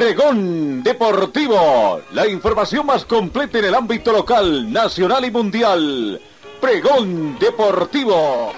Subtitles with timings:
[0.00, 6.18] Pregón Deportivo, la información más completa en el ámbito local, nacional y mundial.
[6.58, 8.50] Pregón Deportivo.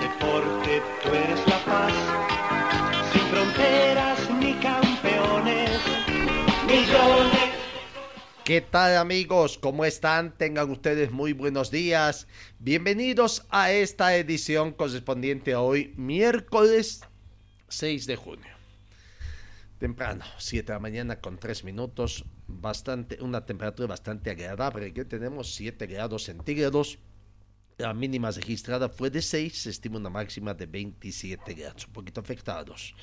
[0.00, 1.92] Deporte, tú eres la paz,
[3.12, 5.80] sin fronteras ni campeones,
[6.68, 7.50] millones.
[8.44, 9.58] ¿Qué tal amigos?
[9.58, 10.38] ¿Cómo están?
[10.38, 12.28] Tengan ustedes muy buenos días.
[12.60, 17.00] Bienvenidos a esta edición correspondiente a hoy, miércoles
[17.66, 18.53] 6 de junio
[19.84, 25.54] temprano, 7 de la mañana con 3 minutos, bastante, una temperatura bastante agradable, que tenemos
[25.56, 26.98] 7 grados centígrados,
[27.76, 32.22] la mínima registrada fue de 6, se estima una máxima de 27 grados, un poquito
[32.22, 32.94] afectados,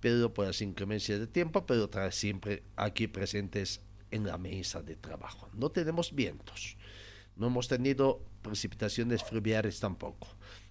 [0.00, 5.50] pero por las inclemencias de tiempo, pero siempre aquí presentes en la mesa de trabajo.
[5.52, 6.78] No tenemos vientos,
[7.36, 10.26] no hemos tenido precipitaciones fluviales tampoco.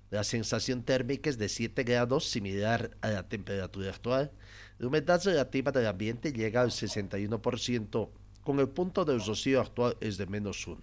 [0.09, 4.31] La sensación térmica es de 7 grados, similar a la temperatura actual.
[4.79, 8.09] La humedad relativa del ambiente llega al 61%,
[8.43, 10.79] con el punto de rocío actual es de menos 1.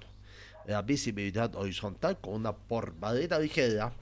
[0.67, 3.93] La visibilidad horizontal con una porvalera ligera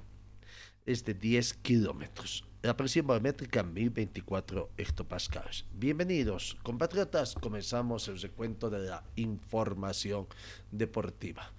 [0.86, 2.44] es de 10 kilómetros.
[2.62, 5.66] La presión barométrica 1024 hectopascales.
[5.74, 7.34] Bienvenidos, compatriotas.
[7.34, 10.26] Comenzamos el recuento de la información
[10.70, 11.52] deportiva.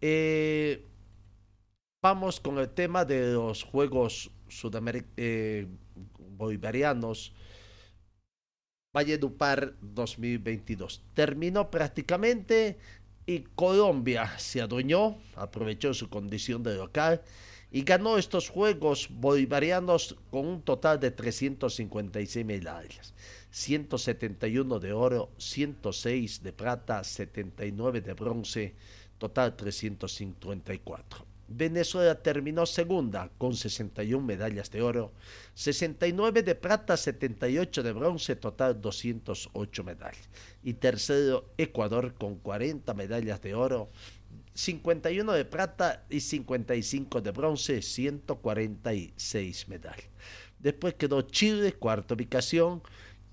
[0.00, 0.86] Eh,
[2.02, 4.30] Vamos con el tema de los Juegos
[5.18, 5.66] eh,
[6.18, 7.34] Bolivarianos
[8.92, 11.02] Valledupar 2022.
[11.14, 12.76] Terminó prácticamente
[13.24, 17.22] y Colombia se adueñó, aprovechó su condición de local
[17.70, 23.14] y ganó estos Juegos Bolivarianos con un total de 356 medallas.
[23.52, 28.74] 171 de oro, 106 de plata, 79 de bronce,
[29.18, 31.29] total 354.
[31.52, 35.12] Venezuela terminó segunda con 61 medallas de oro,
[35.54, 40.28] 69 de plata, 78 de bronce, total 208 medallas.
[40.62, 43.90] Y tercero Ecuador con 40 medallas de oro,
[44.54, 50.08] 51 de plata y 55 de bronce, 146 medallas.
[50.60, 52.80] Después quedó Chile, cuarta ubicación,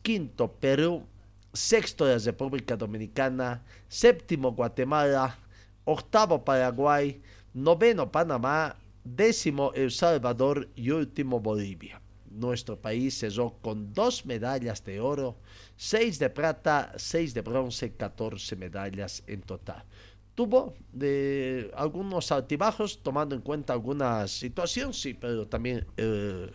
[0.01, 1.05] quinto Perú,
[1.53, 5.37] sexto la República Dominicana, séptimo Guatemala,
[5.85, 7.21] octavo Paraguay,
[7.57, 11.99] noveno Panamá, décimo El Salvador y último Bolivia.
[12.29, 15.37] Nuestro país cerró con dos medallas de oro,
[15.75, 19.83] seis de plata, seis de bronce, 14 medallas en total.
[20.35, 26.51] Tuvo de algunos altibajos, tomando en cuenta algunas situaciones, sí, pero también eh,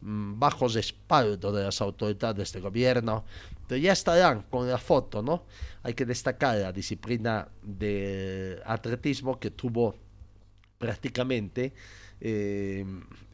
[0.00, 3.24] mm, bajo de las autoridades de gobierno.
[3.68, 5.46] Ya estarán con la foto, ¿no?
[5.82, 9.96] Hay que destacar la disciplina de atletismo que tuvo
[10.78, 11.72] prácticamente
[12.20, 12.84] eh,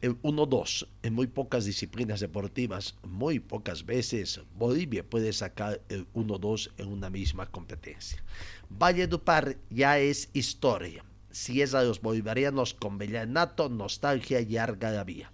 [0.01, 6.71] el 1-2 en muy pocas disciplinas deportivas, muy pocas veces Bolivia puede sacar el 1-2
[6.77, 8.23] en una misma competencia.
[8.69, 11.03] Valle Par ya es historia.
[11.31, 14.57] Si es a los bolivarianos con Nato, nostalgia y
[15.05, 15.31] vía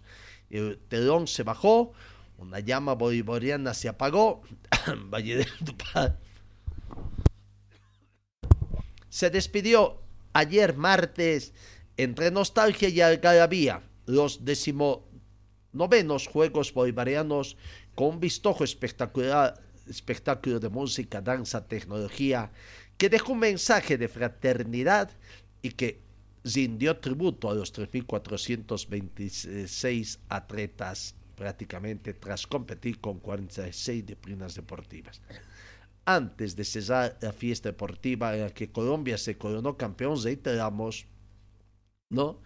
[0.49, 1.93] El telón se bajó,
[2.37, 4.41] una llama bolivariana se apagó,
[5.11, 5.45] Valle
[5.93, 6.17] Par
[9.11, 10.01] se despidió
[10.33, 11.53] ayer martes
[11.97, 17.57] entre nostalgia y algarabía, los decimonovenos Juegos Bolivarianos
[17.95, 22.51] con un vistoso espectacular espectáculo de música, danza, tecnología,
[22.97, 25.11] que dejó un mensaje de fraternidad
[25.61, 25.99] y que
[26.43, 35.21] rindió tributo a los 3.426 atletas prácticamente tras competir con 46 disciplinas deportivas.
[36.05, 41.05] Antes de cesar la fiesta deportiva en la que Colombia se coronó campeón, reiteramos
[42.11, 42.37] ¿no?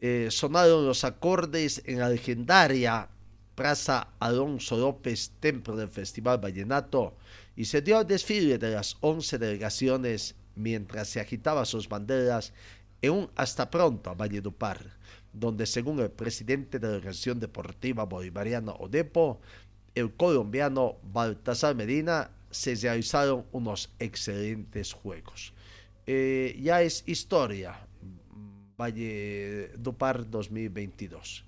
[0.00, 3.08] Eh, sonaron los acordes en la legendaria
[3.54, 7.14] Plaza Alonso López, templo del Festival Vallenato,
[7.56, 12.52] y se dio el desfile de las 11 delegaciones mientras se agitaban sus banderas
[13.02, 14.80] en un hasta pronto a Valledupar,
[15.32, 19.40] donde según el presidente de la Organización Deportiva Bolivariana ODEPO,
[19.94, 25.52] el colombiano Baltasar Medina, se realizaron unos excelentes juegos.
[26.06, 27.83] Eh, ya es historia,
[28.78, 31.44] Valle Dupar 2022.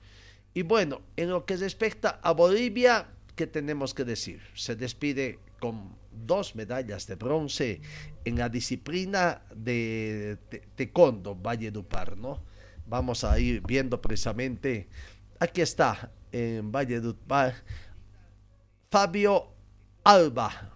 [0.55, 4.40] Y bueno, en lo que respecta a Bolivia, ¿qué tenemos que decir?
[4.55, 7.81] Se despide con dos medallas de bronce
[8.25, 10.38] en la disciplina de
[10.76, 12.43] taekwondo Valle Dupar, ¿no?
[12.87, 14.88] Vamos a ir viendo precisamente,
[15.38, 17.55] aquí está, en Valle Dupar,
[18.90, 19.49] Fabio
[20.05, 20.72] Alba,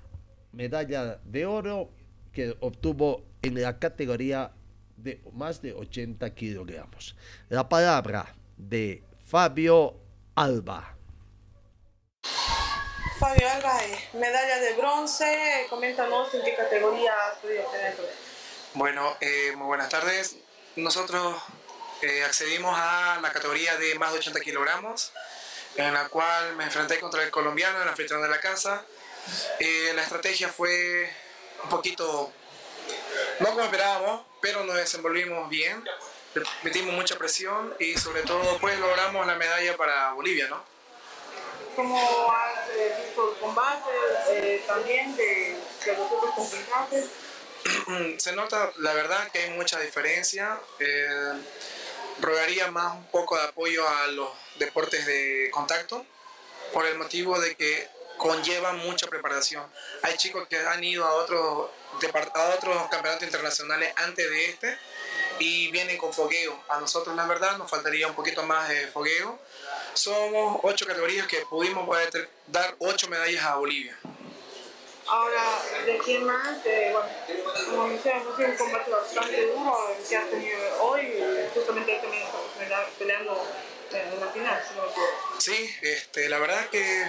[0.53, 1.91] medalla de oro
[2.33, 4.53] que obtuvo en la categoría
[5.03, 7.17] de más de 80 kilogramos.
[7.49, 9.97] La palabra de Fabio
[10.35, 10.97] Alba.
[13.19, 13.81] Fabio Alba,
[14.15, 17.97] medalla de bronce, coméntanos en qué categoría has podido obtener.
[18.75, 20.37] Bueno, eh, muy buenas tardes.
[20.77, 21.37] Nosotros
[22.03, 25.13] eh, accedimos a la categoría de más de 80 kilogramos,
[25.77, 28.85] en la cual me enfrenté contra el colombiano en la frente de la casa.
[29.59, 31.11] Eh, la estrategia fue
[31.65, 32.33] un poquito,
[33.41, 35.85] no como esperábamos, pero nos desenvolvimos bien,
[36.63, 40.63] metimos mucha presión y sobre todo pues logramos la medalla para Bolivia, ¿no?
[41.77, 43.91] ¿Cómo has eh, visto el combate
[44.31, 47.11] eh, también de, de, los otros combatientes?
[48.23, 50.59] Se nota, la verdad, que hay mucha diferencia.
[50.79, 51.33] Eh,
[52.21, 56.05] rogaría más un poco de apoyo a los deportes de contacto
[56.73, 57.89] por el motivo de que
[58.21, 59.65] conlleva mucha preparación.
[60.03, 61.71] Hay chicos que han ido a otros,
[62.35, 64.79] a otros campeonatos internacionales antes de este
[65.39, 66.63] y vienen con fogueo.
[66.69, 69.39] A nosotros, la verdad, nos faltaría un poquito más de fogueo.
[69.95, 71.89] Somos ocho categorías que pudimos
[72.47, 73.99] dar ocho medallas a Bolivia.
[75.09, 75.43] Ahora,
[75.87, 76.59] ¿de quién más?
[76.67, 77.09] Eh, bueno,
[77.71, 81.25] como mencionas, ha sido un combate bastante duro el que has tenido hoy.
[81.55, 83.47] Justamente también estamos peleando
[83.93, 87.07] en la final, si no Sí, este, la verdad que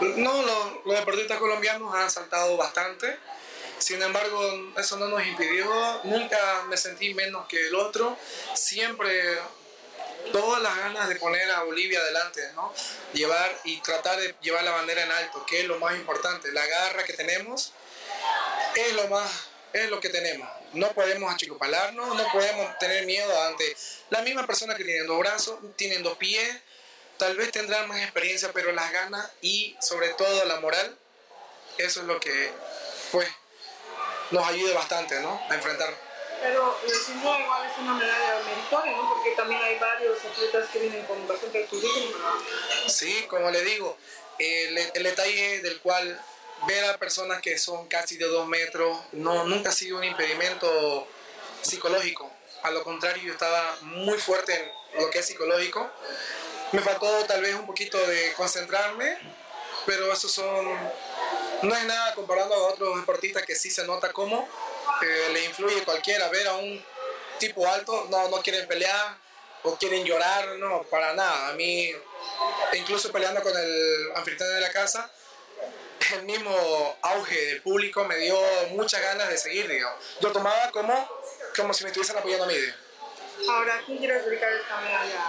[0.00, 3.18] no, los, los deportistas colombianos han saltado bastante.
[3.78, 5.66] Sin embargo, eso no nos impidió,
[6.04, 8.16] nunca me sentí menos que el otro,
[8.54, 9.38] siempre
[10.32, 12.74] todas las ganas de poner a Bolivia adelante, ¿no?
[13.14, 16.66] Llevar y tratar de llevar la bandera en alto, que es lo más importante, la
[16.66, 17.72] garra que tenemos
[18.74, 20.48] es lo más es lo que tenemos.
[20.72, 23.76] No podemos achicopalarnos, no podemos tener miedo ante
[24.10, 26.56] la misma persona que tienen dos brazos, tienen dos pies,
[27.20, 30.96] tal vez tendrán más experiencia, pero las ganas y sobre todo la moral,
[31.76, 32.50] eso es lo que
[33.12, 33.28] pues
[34.30, 35.38] nos ayuda bastante, ¿no?
[35.50, 35.94] A enfrentar.
[36.40, 39.08] Pero eh, sin duda igual es una medalla meritoria, ¿no?
[39.10, 42.22] Porque también hay varios atletas que vienen con bastante currículum.
[42.88, 43.98] Sí, como le digo,
[44.38, 46.18] el, el, detalle del cual
[46.66, 51.06] ver a personas que son casi de dos metros no, nunca ha sido un impedimento
[51.60, 52.32] psicológico.
[52.62, 55.90] A lo contrario, yo estaba muy fuerte en lo que es psicológico.
[56.72, 59.18] Me faltó tal vez un poquito de concentrarme,
[59.86, 60.66] pero eso son
[61.62, 64.48] no es nada comparando a otros deportistas que sí se nota cómo
[65.02, 66.82] eh, le influye cualquiera ver a un
[67.38, 69.18] tipo alto, no, no quieren pelear
[69.62, 71.48] o quieren llorar, no, para nada.
[71.48, 71.92] A mí,
[72.74, 75.10] incluso peleando con el anfitrión de la casa,
[76.14, 78.38] el mismo auge del público me dio
[78.70, 79.98] muchas ganas de seguir, digamos.
[80.20, 81.08] Yo tomaba como,
[81.56, 82.54] como si me estuviesen apoyando a mí.
[83.48, 85.24] Ahora, ¿a quién quieres dedicar esta medalla?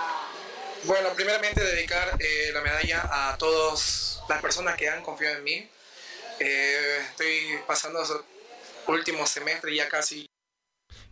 [0.85, 5.69] Bueno, primeramente dedicar eh, la medalla a todas las personas que han confiado en mí,
[6.39, 7.99] eh, estoy pasando
[8.87, 10.25] último semestre ya casi.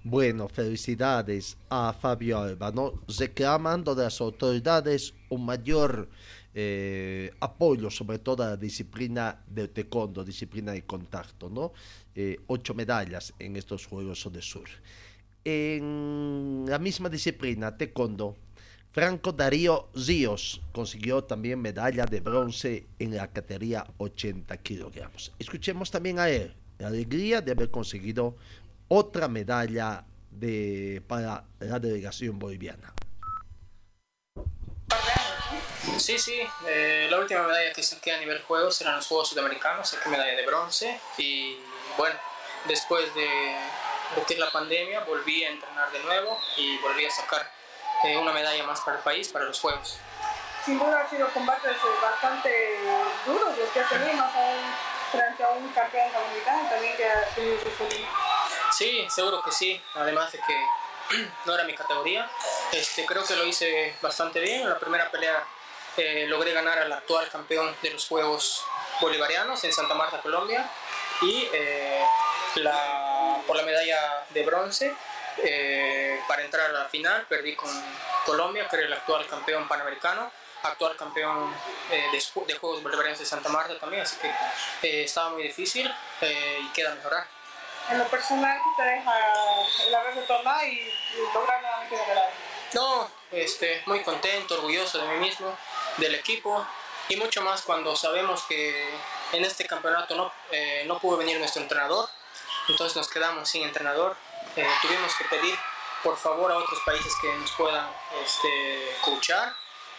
[0.03, 2.73] Bueno, felicidades a Fabio Alba,
[3.19, 6.09] reclamando de las autoridades un mayor
[6.53, 11.73] eh, apoyo, sobre todo la disciplina del taekwondo, disciplina de contacto, ¿no?
[12.15, 14.67] Eh, ocho medallas en estos Juegos de Sur.
[15.43, 18.35] En la misma disciplina, taekwondo,
[18.91, 25.31] Franco Darío Ríos consiguió también medalla de bronce en la categoría 80 kilogramos.
[25.37, 28.35] Escuchemos también a él la alegría de haber conseguido
[28.87, 32.93] otra medalla de, para la delegación boliviana.
[35.97, 39.89] Sí, sí, eh, la última medalla que saqué a nivel juegos eran los Juegos Sudamericanos,
[39.89, 41.57] saqué medalla de bronce y
[41.97, 42.15] bueno,
[42.67, 43.27] después de,
[44.27, 47.58] de la pandemia volví a entrenar de nuevo y volví a sacar
[48.03, 49.97] eh, una medalla más para el país, para los Juegos.
[50.65, 52.79] Sin duda han sido combates bastante
[53.25, 54.57] duros los que has tenido, más aún
[55.11, 57.57] frente a un campeón dominicano también que ha tenido
[58.71, 60.65] Sí, seguro que sí, además de que
[61.45, 62.29] no era mi categoría.
[62.71, 64.61] Este, creo que lo hice bastante bien.
[64.61, 65.43] En la primera pelea
[65.97, 68.63] eh, logré ganar al actual campeón de los Juegos
[69.01, 70.69] Bolivarianos en Santa Marta, Colombia.
[71.21, 72.03] Y eh,
[72.55, 74.93] la, por la medalla de bronce
[75.43, 77.69] eh, para entrar a la final perdí con
[78.25, 80.31] Colombia, que era el actual campeón panamericano,
[80.63, 81.53] actual campeón
[81.91, 85.89] eh, de, de, Juegos Bolivarianos de Santa Marta también, así que eh, estaba muy difícil
[86.21, 87.25] y queda mejorar.
[87.89, 89.11] En lo personal, ¿qué te deja
[89.87, 90.93] el haber retornado y
[91.33, 92.29] lograr nuevamente ganar?
[92.73, 95.57] No, este, muy contento, orgulloso de mí mismo,
[95.97, 96.65] del equipo.
[97.07, 98.87] y mucho más cuando sabemos que
[99.31, 102.07] en este campeonato no, eh, no pudo venir nuestro entrenador,
[102.67, 104.15] entonces nos quedamos sin entrenador.
[104.55, 105.57] Eh, tuvimos que pedir
[106.03, 107.87] por favor a otros países que nos puedan
[108.23, 108.95] este.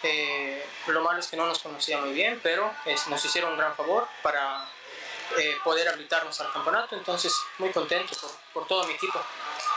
[0.03, 2.73] Eh, lo malo es que no nos conocía muy bien, pero
[3.07, 4.65] nos hicieron un gran favor para
[5.63, 9.23] poder habilitarnos al campeonato, entonces muy contento por, por todo mi equipo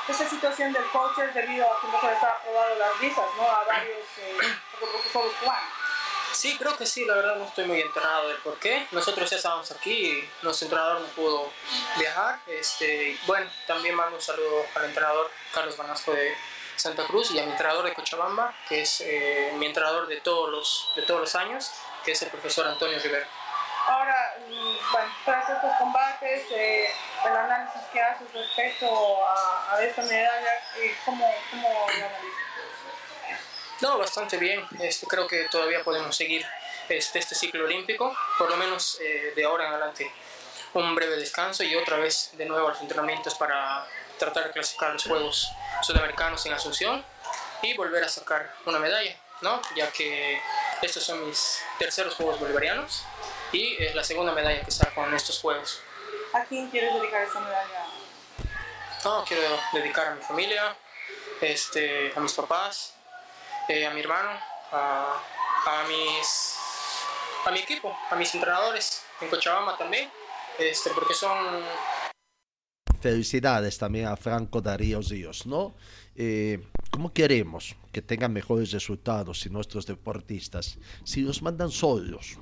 [0.09, 3.25] esa situación del coach es debido a que no se les ha aprobado las visas,
[3.37, 3.49] ¿no?
[3.49, 4.37] A varios eh,
[4.79, 5.84] profesores cubanos.
[6.35, 8.89] Sí, creo que sí, la verdad no estoy muy enterado del por qué.
[8.91, 11.51] Nosotros ya estábamos aquí y nuestro entrenador no pudo
[11.97, 12.41] viajar.
[12.49, 16.35] Este, bueno, también mando un saludo al entrenador Carlos Banasco de
[16.75, 20.51] Santa Cruz y a mi entrenador de Cochabamba, que es eh, mi entrenador de todos,
[20.51, 21.71] los, de todos los años,
[22.05, 23.29] que es el profesor Antonio Rivera.
[23.87, 26.91] Ahora, mm, bueno, tras estos combates, eh,
[27.27, 32.45] el análisis que haces respecto a, esta medalla, eh, ¿cómo, cómo lo analizas?
[33.85, 34.65] No, bastante bien.
[34.81, 36.43] Este, creo que todavía podemos seguir
[36.89, 40.11] este, este ciclo olímpico, por lo menos eh, de ahora en adelante.
[40.73, 43.87] Un breve descanso y otra vez de nuevo a los entrenamientos para
[44.19, 47.05] tratar de clasificar los Juegos Sudamericanos en Asunción
[47.61, 49.61] y volver a sacar una medalla, ¿no?
[49.77, 50.41] ya que
[50.81, 53.05] estos son mis terceros Juegos Bolivarianos
[53.53, 55.83] y es la segunda medalla que saco en estos Juegos.
[56.33, 57.87] ¿A quién quieres dedicar esta medalla?
[59.05, 59.43] No, quiero
[59.75, 60.75] dedicar a mi familia,
[61.43, 62.94] este, a mis papás,
[63.69, 64.31] eh, a mi hermano,
[64.73, 65.21] a,
[65.67, 66.57] a, mis,
[67.47, 70.11] a mi equipo, a mis entrenadores en Cochabamba también,
[70.59, 71.63] este, porque son...
[73.01, 75.75] Felicidades también a Franco Darío Ríos, ¿no?
[76.15, 82.39] Eh, ¿Cómo queremos que tengan mejores resultados si nuestros deportistas, si los mandan solos,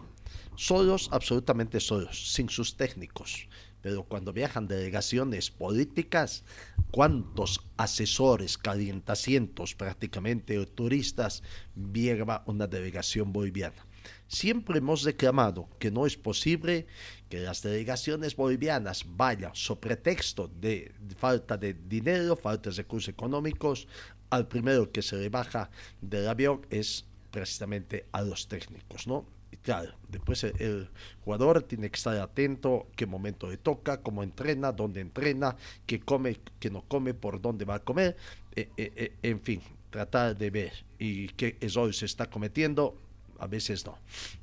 [0.56, 3.48] solos, absolutamente solos, sin sus técnicos.
[3.82, 6.44] Pero cuando viajan delegaciones políticas,
[6.90, 11.42] ¿cuántos asesores, calientacientos prácticamente, turistas,
[11.74, 13.86] viaja una delegación boliviana?
[14.26, 16.86] Siempre hemos reclamado que no es posible
[17.28, 23.86] que las delegaciones bolivianas vayan, sobre pretexto de falta de dinero, falta de recursos económicos,
[24.30, 25.70] al primero que se le baja
[26.00, 29.26] del avión es precisamente a los técnicos, ¿no?
[29.62, 30.88] Claro, después el,
[31.24, 36.38] jugador tiene que estar atento qué momento le toca, cómo entrena, dónde entrena, qué come,
[36.58, 38.16] qué no come, por dónde va a comer,
[38.54, 42.96] eh, eh, eh, en fin, tratar de ver y qué error se está cometiendo,
[43.38, 43.98] a veces no,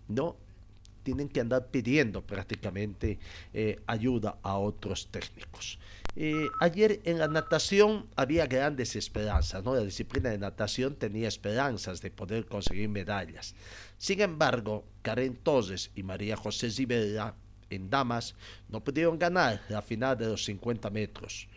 [0.07, 0.35] no,
[1.03, 3.17] tienen que andar pidiendo prácticamente
[3.87, 5.79] ayuda a otros técnicos.
[6.59, 9.73] Ayer en la natación había grandes esperanzas, ¿no?
[9.73, 13.55] La disciplina de natación tenía esperanzas de poder conseguir medallas.
[13.97, 17.35] Sin embargo, Karen Torres y María José Rivera
[17.69, 18.35] en damas
[18.67, 21.47] no pudieron ganar la final de los 50 metros.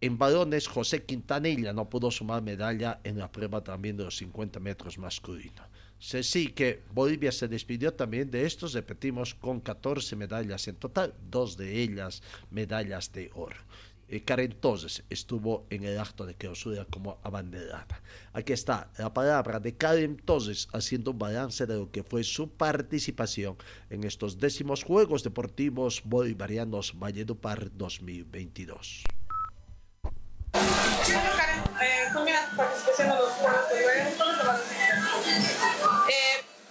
[0.00, 4.58] En varones, José Quintanilla no pudo sumar medalla en la prueba también de los 50
[4.60, 5.62] metros masculino.
[5.98, 11.58] Sí que Bolivia se despidió también de estos, repetimos, con 14 medallas en total, dos
[11.58, 13.58] de ellas medallas de oro.
[14.12, 18.02] Eh, Karen Torres estuvo en el acto de clausura como abanderada.
[18.32, 22.50] Aquí está la palabra de Karen Torres haciendo un balance de lo que fue su
[22.50, 23.56] participación
[23.88, 29.04] en estos décimos Juegos Deportivos Bolivarianos Valledupar 2022.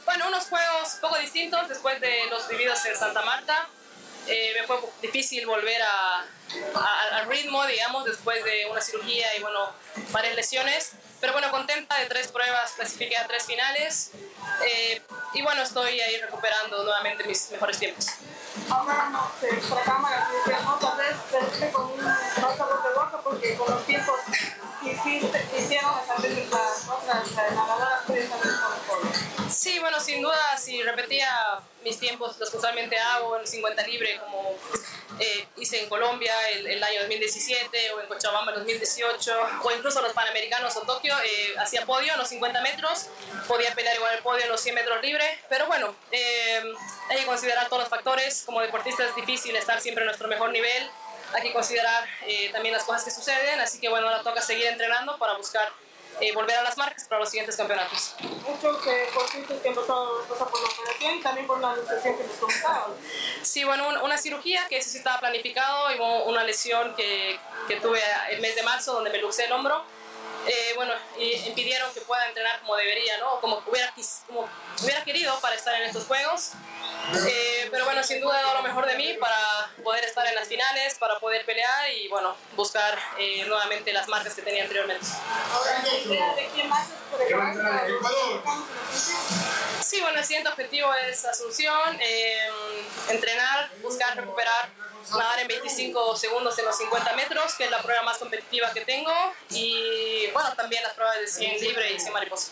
[0.06, 3.70] bueno, unos juegos poco distintos después de los vividos en Santa Marta.
[4.28, 6.26] Eh, me fue difícil volver a,
[7.14, 9.72] al ritmo, digamos, después de una cirugía y bueno,
[10.12, 10.92] varias lesiones.
[11.20, 14.12] Pero bueno, contenta de tres pruebas, clasifiqué a tres finales
[14.66, 15.02] eh,
[15.34, 18.08] y bueno, estoy ahí recuperando nuevamente mis mejores tiempos.
[18.70, 20.30] Ahora no sé, por cámara,
[20.80, 24.16] tal vez con un sabor de boca porque con los tiempos
[24.82, 28.54] que hiciste, hicieron las otras nadadoras pueden saber
[29.52, 31.30] Sí, bueno, sin duda, si repetía
[31.84, 34.56] mis tiempos, los que usualmente hago en 50 libre, como
[35.20, 39.32] eh, hice en Colombia el, año 2017 o en Cochabamba el 2018
[39.64, 43.08] o incluso los Panamericanos o Tokio, eh, hacía podio en los 50 metros,
[43.48, 46.62] podía pelear igual el podio en los 100 metros libre, pero bueno, eh,
[47.10, 50.52] hay que considerar todos los factores, como deportista es difícil estar siempre en nuestro mejor
[50.52, 50.90] nivel,
[51.34, 52.08] hay que considerar
[52.52, 55.72] también las cosas que suceden, así que bueno, ahora toca seguir entrenando para buscar
[56.22, 58.16] eh, volver a las marcas para los siguientes campeonatos.
[58.48, 62.24] Muchos eh, deportistas que han pasado, por la operación y también por la lesión que
[62.24, 62.92] les comentaban.
[63.42, 66.00] Sí, bueno, una cirugía que eso sí estaba planificado y
[66.30, 69.84] una lesión que, que tuve el mes de marzo donde me luxé el hombro
[70.50, 70.94] eh, bueno,
[71.46, 73.40] impidieron que pueda entrenar como debería, ¿no?
[73.40, 73.94] Como hubiera,
[74.26, 74.50] como
[74.82, 76.54] hubiera querido para estar en estos juegos.
[77.28, 79.36] Eh, pero bueno, sin duda he dado lo mejor de mí para
[79.84, 84.34] poder estar en las finales, para poder pelear y bueno, buscar eh, nuevamente las marcas
[84.34, 85.06] que tenía anteriormente.
[85.52, 85.80] Ahora,
[86.36, 87.20] ¿de quién más es por
[89.82, 92.50] sí, bueno, el siguiente objetivo es Asunción, eh,
[93.10, 94.70] entrenar, buscar recuperar,
[95.12, 98.82] nadar en 25 segundos en los 50 metros, que es la prueba más competitiva que
[98.82, 99.12] tengo,
[99.50, 102.52] y bueno, también las pruebas de 100 libre y 100 mariposa.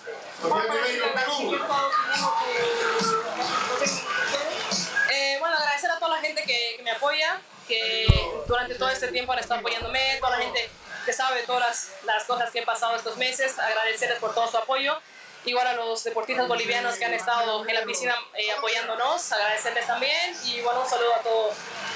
[5.09, 8.07] Eh, bueno, agradecer a toda la gente que, que me apoya, que
[8.47, 10.69] durante todo este tiempo han estado apoyándome, toda la gente
[11.05, 14.57] que sabe todas las, las cosas que he pasado estos meses, agradecerles por todo su
[14.57, 14.99] apoyo.
[15.45, 20.35] Igual a los deportistas bolivianos que han estado en la piscina eh, apoyándonos, agradecerles también
[20.45, 21.51] y bueno, un saludo a todo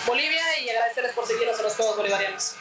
[0.08, 2.56] Bolivia y agradecerles por seguirnos en los Juegos Bolivarianos.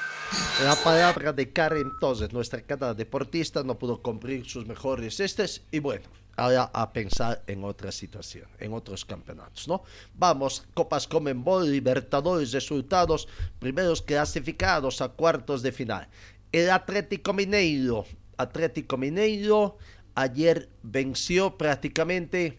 [0.63, 5.81] La palabra de Karen, entonces, nuestra cada deportista no pudo cumplir sus mejores estes y
[5.81, 6.07] bueno,
[6.37, 9.83] ahora a pensar en otra situación, en otros campeonatos, ¿no?
[10.15, 13.27] Vamos, Copas Comenbol, Libertadores, resultados,
[13.59, 16.09] primeros clasificados a cuartos de final.
[16.53, 18.07] El Atlético Mineiro,
[18.37, 19.79] Atlético Mineiro
[20.21, 22.59] ayer venció prácticamente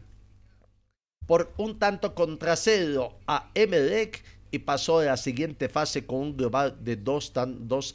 [1.27, 6.37] por un tanto contra cero a Emelec y pasó a la siguiente fase con un
[6.37, 7.33] global de 2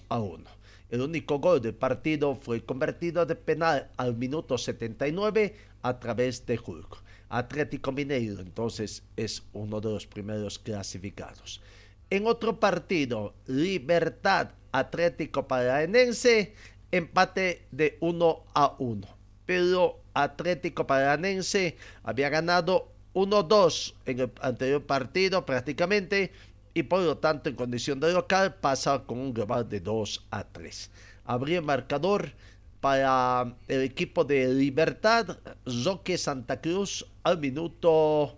[0.08, 0.44] a 1.
[0.88, 6.58] El único gol del partido fue convertido de penal al minuto 79 a través de
[6.64, 7.02] Hulk.
[7.28, 11.60] Atlético Mineiro entonces es uno de los primeros clasificados.
[12.08, 16.54] En otro partido, Libertad Atlético Paranaense,
[16.92, 19.15] empate de 1 a 1.
[19.46, 26.32] Pero Atlético Paranaense había ganado 1-2 en el anterior partido prácticamente
[26.74, 30.44] y por lo tanto en condición de local pasa con un global de 2 a
[30.44, 30.90] 3.
[31.24, 32.32] Habría marcador
[32.80, 38.36] para el equipo de Libertad, Zoque Santa Cruz al minuto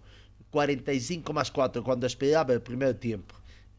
[0.50, 3.35] 45 más 4 cuando esperaba el primer tiempo.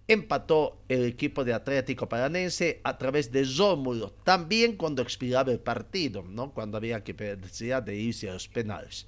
[0.10, 6.24] Empató el equipo de Atlético Paranense a través de Zómulo, también cuando expiraba el partido,
[6.24, 6.54] ¿no?
[6.54, 9.06] cuando había que de irse a los penales.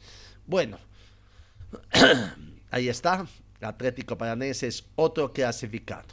[0.48, 0.78] Bueno,
[2.72, 3.28] Ahí está.
[3.62, 6.08] Atlético Paranense es otro clasificado.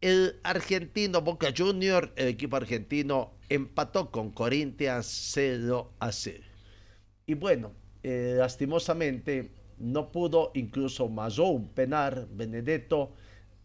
[0.00, 6.44] El argentino Boca Junior, el equipo argentino, empató con Corinthians 0 a 0.
[7.26, 12.28] Y bueno, eh, lastimosamente no pudo, incluso Mazó un penal,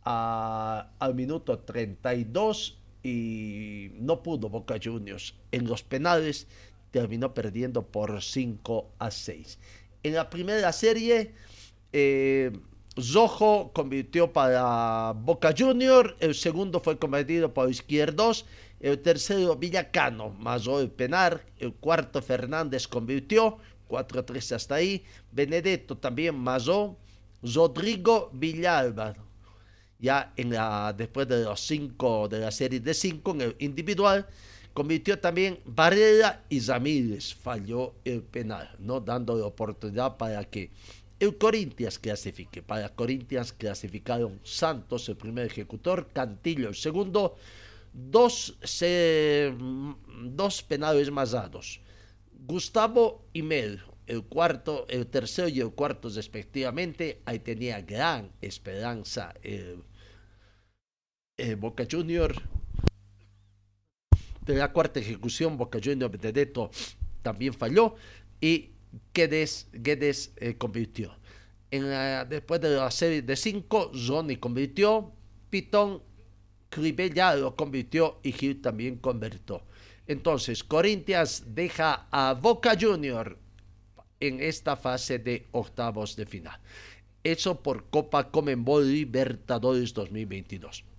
[0.05, 5.35] Al minuto 32 y no pudo Boca Juniors.
[5.51, 6.47] En los penales
[6.91, 9.59] terminó perdiendo por 5 a 6.
[10.03, 11.33] En la primera serie,
[11.91, 12.51] eh,
[13.73, 18.45] convirtió para Boca Junior, el segundo fue convertido por Izquierdos,
[18.79, 23.57] el tercero Villacano, más el penal, el cuarto Fernández convirtió,
[23.89, 26.97] 4-3 hasta ahí, Benedetto también Mazó,
[27.41, 29.15] Rodrigo Villalba,
[30.03, 34.27] ya en la, después de los cinco de la serie de cinco en el individual,
[34.73, 37.35] Convirtió también Barrera y Ramírez.
[37.35, 38.99] Falló el penal, ¿no?
[38.99, 40.71] Dando oportunidad para que
[41.19, 42.63] el Corinthians clasifique.
[42.63, 47.35] Para Corinthians clasificaron Santos, el primer ejecutor, Cantillo, el segundo.
[47.93, 48.57] Dos,
[50.23, 51.79] dos penales más dados.
[52.47, 57.21] Gustavo y Mel, el cuarto, el tercero y el cuarto respectivamente.
[57.25, 59.83] Ahí tenía gran esperanza el,
[61.37, 62.35] el Boca Junior
[64.45, 66.69] de la cuarta ejecución, Boca Juniors Benedetto
[67.23, 67.95] también falló
[68.39, 68.69] y
[69.13, 71.15] Guedes, Guedes eh, convirtió.
[71.71, 75.11] Después de la serie de cinco, Johnny convirtió,
[75.49, 76.03] Pitón
[76.69, 79.63] Cribella lo convirtió y Gil también convirtió.
[80.05, 83.39] Entonces, Corinthians deja a Boca Junior
[84.19, 86.59] en esta fase de octavos de final.
[87.23, 90.92] Eso por Copa Comenbol Libertadores 2022.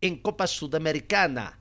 [0.00, 1.60] En Copa Sudamericana,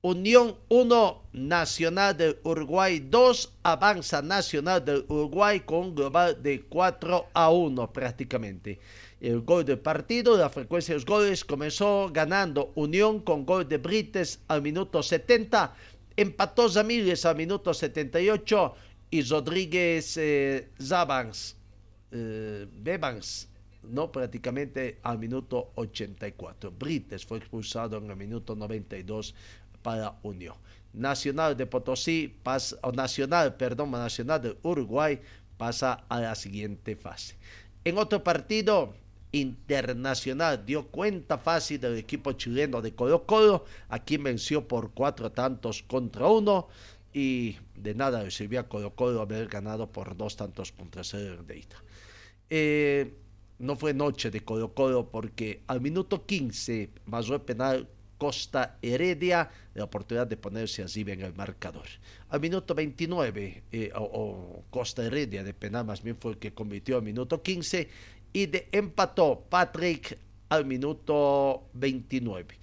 [0.00, 7.50] Unión 1, Nacional del Uruguay 2, avanza Nacional del Uruguay con global de 4 a
[7.50, 8.78] 1 prácticamente.
[9.20, 13.78] El gol del partido, la frecuencia de los goles comenzó ganando Unión con gol de
[13.78, 15.74] Brites al minuto 70,
[16.16, 18.74] empató Zamírez al minuto 78
[19.10, 21.56] y Rodríguez eh, Zabans,
[22.12, 23.48] eh, Bebans,
[23.90, 26.70] no prácticamente al minuto 84.
[26.70, 29.34] Brites fue expulsado en el minuto 92
[29.82, 30.56] para Unión.
[30.92, 35.20] Nacional de Potosí pasa, o Nacional, perdón, Nacional de Uruguay
[35.56, 37.36] pasa a la siguiente fase.
[37.84, 38.94] En otro partido,
[39.32, 45.82] Internacional dio cuenta fácil del equipo chileno de Colo Colo, aquí venció por cuatro tantos
[45.82, 46.68] contra uno
[47.12, 51.42] y de nada le sirvió a Colo Colo haber ganado por dos tantos contra cero
[51.42, 51.64] de
[52.48, 53.14] eh,
[53.58, 57.88] no fue noche de Colo Colo porque al minuto 15 pasó el penal
[58.18, 61.86] Costa Heredia la oportunidad de ponerse así en el marcador.
[62.30, 66.96] Al minuto 29, eh, o, Costa Heredia de penal más bien fue el que convirtió
[66.96, 67.88] al minuto 15
[68.32, 72.58] y de empató Patrick al minuto 29.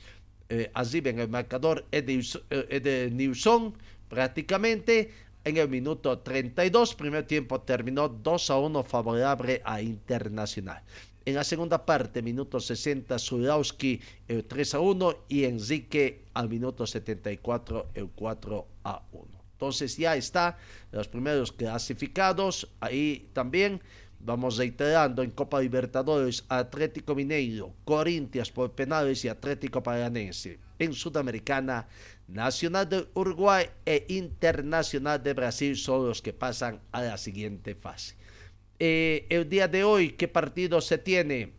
[0.50, 3.74] Eh, así en el marcador es de, Newson
[4.10, 5.12] prácticamente
[5.44, 6.96] en el minuto 32.
[6.96, 10.82] Primer tiempo terminó 2 a 1 favorable a Internacional.
[11.26, 16.86] En la segunda parte, minuto 60, Zulowski el 3 a 1 y Enrique al minuto
[16.86, 19.26] 74 el 4 a 1.
[19.54, 20.58] Entonces ya está
[20.92, 22.68] los primeros clasificados.
[22.82, 23.82] Ahí también
[24.20, 30.60] vamos reiterando en Copa Libertadores Atlético Mineiro, Corintias por penales y Atlético Paranense.
[30.80, 31.88] En Sudamericana,
[32.28, 38.16] Nacional de Uruguay e Internacional de Brasil son los que pasan a la siguiente fase.
[38.80, 41.54] Eh, el día de hoy, ¿qué partido se tiene?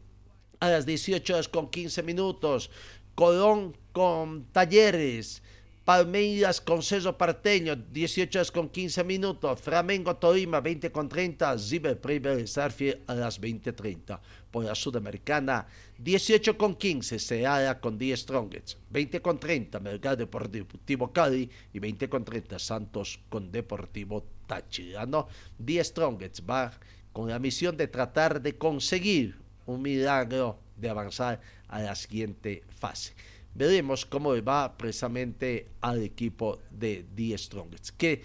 [0.60, 2.70] A las 18 horas con 15 minutos,
[3.14, 5.42] Colón con Talleres,
[5.84, 12.00] Palmeiras con Ceso Parteño, 18 horas con 15 minutos, Flamengo Tolima, 20 con 30, Ziber
[12.00, 14.18] Priver Sarfield a las 20.30.
[14.54, 15.66] Por la Sudamericana,
[15.98, 22.08] 18 con 15, Seara con 10 Strongets, 20 con 30, Melgar Deportivo Cali y 20
[22.08, 25.06] con 30, Santos con Deportivo Táchira.
[25.06, 25.26] ¿no?
[25.58, 26.70] 10 Strongets va
[27.12, 29.34] con la misión de tratar de conseguir
[29.66, 33.12] un milagro de avanzar a la siguiente fase.
[33.56, 38.22] Veremos cómo va precisamente al equipo de The Strongest, que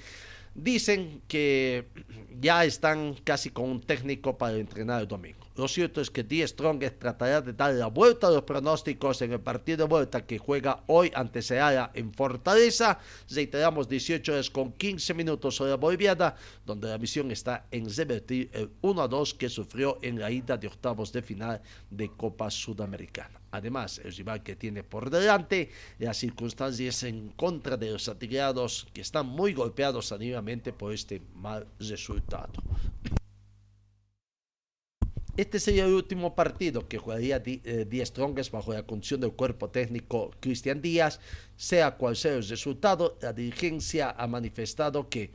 [0.54, 1.88] dicen que
[2.40, 5.39] ya están casi con un técnico para entrenar el domingo.
[5.60, 9.34] Lo cierto es que Die Strongest tratará de dar la vuelta a los pronósticos en
[9.34, 12.98] el partido de vuelta que juega hoy ante Seara en Fortaleza.
[13.30, 16.34] Reiteramos 18 horas con 15 minutos hora boliviana,
[16.66, 20.56] donde la misión está en revertir el 1 a 2 que sufrió en la ida
[20.56, 23.42] de octavos de final de Copa Sudamericana.
[23.52, 29.02] Además, el rival que tiene por delante las circunstancias en contra de los atigrados que
[29.02, 32.54] están muy golpeados anímicamente por este mal resultado.
[35.40, 39.70] Este sería el último partido que jugaría eh, Díaz Strongest bajo la condición del cuerpo
[39.70, 41.22] técnico Cristian Díaz.
[41.56, 45.32] Sea cual sea el resultado, la dirigencia ha manifestado que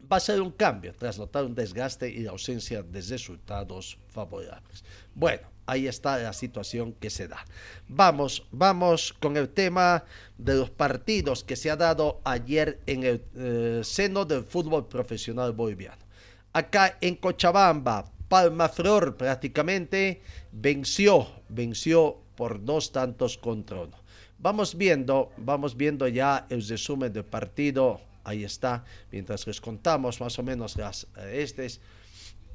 [0.00, 4.84] va a ser un cambio tras notar un desgaste y la ausencia de resultados favorables.
[5.12, 7.44] Bueno, ahí está la situación que se da.
[7.88, 10.04] Vamos, vamos con el tema
[10.38, 15.50] de los partidos que se ha dado ayer en el eh, seno del fútbol profesional
[15.50, 16.04] boliviano.
[16.52, 23.96] Acá en Cochabamba, Palma Flor prácticamente venció, venció por dos tantos contra uno.
[24.38, 28.00] Vamos viendo, vamos viendo ya el resumen del partido.
[28.22, 31.80] Ahí está, mientras les contamos más o menos las eh, estes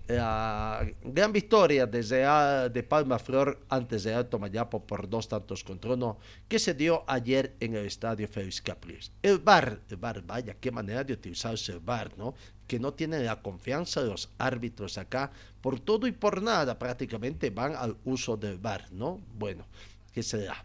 [0.08, 6.20] la gran victoria de Palma Flor antes de Alto Mayapo por dos tantos contra uno
[6.48, 9.12] que se dio ayer en el estadio Félix Capriles.
[9.24, 12.36] El bar, el bar, vaya, qué manera de utilizarse el bar, ¿no?
[12.68, 17.50] Que no tienen la confianza de los árbitros acá, por todo y por nada prácticamente
[17.50, 19.22] van al uso del bar, ¿no?
[19.38, 19.66] Bueno,
[20.14, 20.64] ¿qué será?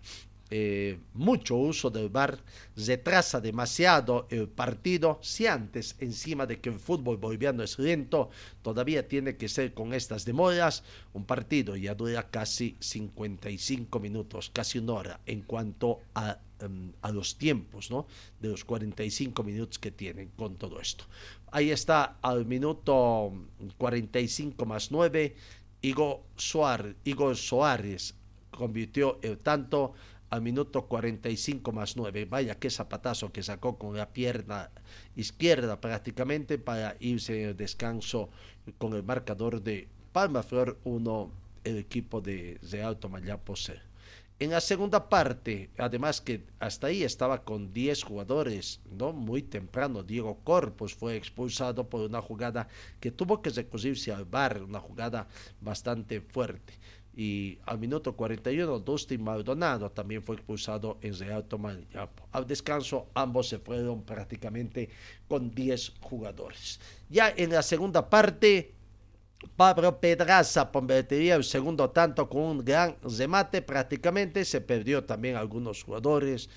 [0.53, 2.37] Eh, mucho uso del VAR
[2.77, 5.21] retrasa demasiado el partido.
[5.23, 9.95] Si antes, encima de que el fútbol boliviano es lento, todavía tiene que ser con
[9.95, 10.83] estas demoras,
[11.13, 17.11] un partido ya dura casi 55 minutos, casi una hora, en cuanto a, em, a
[17.11, 18.07] los tiempos, ¿no?
[18.41, 21.05] De los 45 minutos que tienen con todo esto.
[21.51, 23.33] Ahí está al minuto
[23.79, 25.35] 45 más 9,
[25.83, 28.15] Igor Suárez, Igor Soares
[28.51, 29.95] convirtió el tanto
[30.31, 32.25] al minuto 45 más 9.
[32.27, 34.71] Vaya qué zapatazo que sacó con la pierna
[35.17, 38.31] izquierda prácticamente para irse en el descanso
[38.79, 41.31] con el marcador de Palma Flor 1,
[41.65, 43.90] el equipo de Real Tomayapo 0.
[44.41, 49.13] En la segunda parte, además que hasta ahí estaba con 10 jugadores, ¿no?
[49.13, 52.67] Muy temprano, Diego Corpus fue expulsado por una jugada
[53.01, 55.29] que tuvo que recurrirse al bar, una jugada
[55.61, 56.73] bastante fuerte
[57.15, 62.27] y al minuto 41 Dustin Maldonado también fue expulsado en Real Tomayapo.
[62.33, 64.89] Al descanso ambos se fueron prácticamente
[65.29, 66.81] con 10 jugadores.
[67.11, 68.73] Ya en la segunda parte
[69.57, 75.83] Pablo Pedraza convertiría el segundo tanto con un gran remate, prácticamente se perdió también algunos
[75.83, 76.49] jugadores,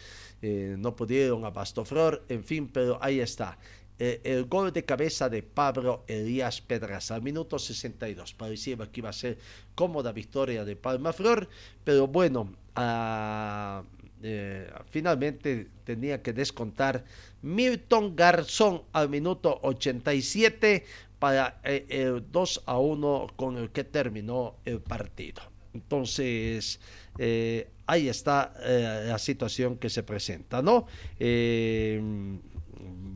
[0.42, 3.58] eh, no pudieron a Bastoflor, en fin, pero ahí está.
[4.00, 8.34] Eh, el gol de cabeza de Pablo Elías Pedraza al minuto 62.
[8.34, 9.38] Parecía que iba a ser
[9.76, 11.48] cómoda victoria de Palma Flor,
[11.84, 13.84] pero bueno, ah,
[14.24, 17.06] eh, finalmente tenía que descontar
[17.42, 20.86] Milton Garzón al minuto 87
[21.24, 25.42] para eh, el 2 a 1 con el que terminó el partido.
[25.74, 26.82] Entonces,
[27.18, 30.86] eh, ahí está eh, la situación que se presenta, ¿no?
[31.18, 31.98] Eh,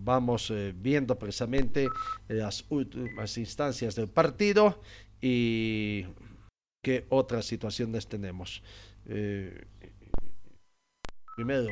[0.06, 1.90] vamos viendo precisamente
[2.30, 4.82] las últimas instancias del partido
[5.20, 6.06] y
[6.82, 8.64] qué otras situaciones tenemos.
[11.36, 11.68] primero,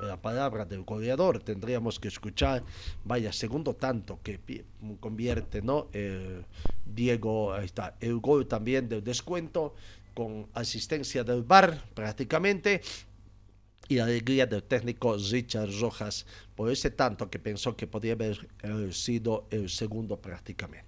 [0.00, 2.62] la palabra del goleador tendríamos que escuchar,
[3.04, 4.64] vaya, segundo tanto que
[5.00, 5.88] convierte, ¿no?
[6.84, 9.74] Diego, ahí está, el gol también del descuento
[10.14, 12.80] con asistencia del VAR prácticamente
[13.88, 18.48] y la alegría del técnico Richard Rojas por ese tanto que pensó que podía haber
[18.62, 20.87] eh, sido el segundo prácticamente.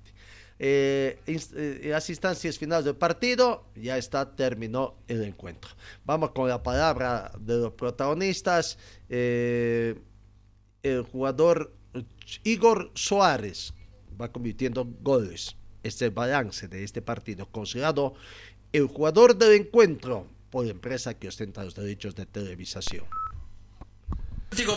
[0.62, 5.70] Eh, eh, las instancias finales del partido, ya está, terminó el encuentro.
[6.04, 8.76] Vamos con la palabra de los protagonistas.
[9.08, 9.96] el
[11.10, 11.72] jugador
[12.44, 13.72] Igor Suárez
[14.20, 15.56] va convirtiendo goles.
[15.82, 18.12] Este balance de este partido, considerado
[18.72, 23.06] el jugador del encuentro por la empresa que ostenta los derechos de televisación.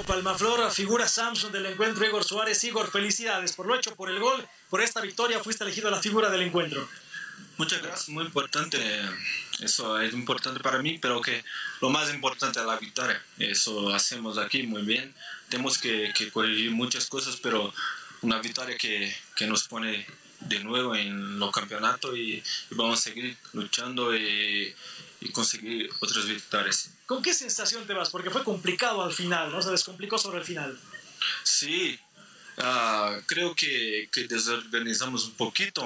[0.05, 2.63] Palmaflor, figura Samsung del encuentro Igor Suárez.
[2.63, 5.39] Igor, felicidades por lo hecho, por el gol, por esta victoria.
[5.39, 6.87] Fuiste elegido la figura del encuentro.
[7.57, 8.79] Muchas gracias, muy importante.
[9.59, 11.43] Eso es importante para mí, pero que
[11.81, 13.21] lo más importante es la victoria.
[13.39, 15.13] Eso hacemos aquí muy bien.
[15.49, 17.73] Tenemos que, que corregir muchas cosas, pero
[18.21, 20.05] una victoria que, que nos pone
[20.47, 24.73] de nuevo en los campeonatos y, vamos a seguir luchando y,
[25.31, 26.89] conseguir otras victorias.
[27.05, 28.09] ¿Con qué sensación te vas?
[28.09, 29.61] Porque fue complicado al final, ¿no?
[29.61, 30.77] Se descomplicó sobre el final.
[31.43, 31.97] Sí,
[32.57, 35.81] ah, creo que, que, desorganizamos un poquito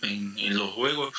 [0.00, 1.14] en, en, los juegos,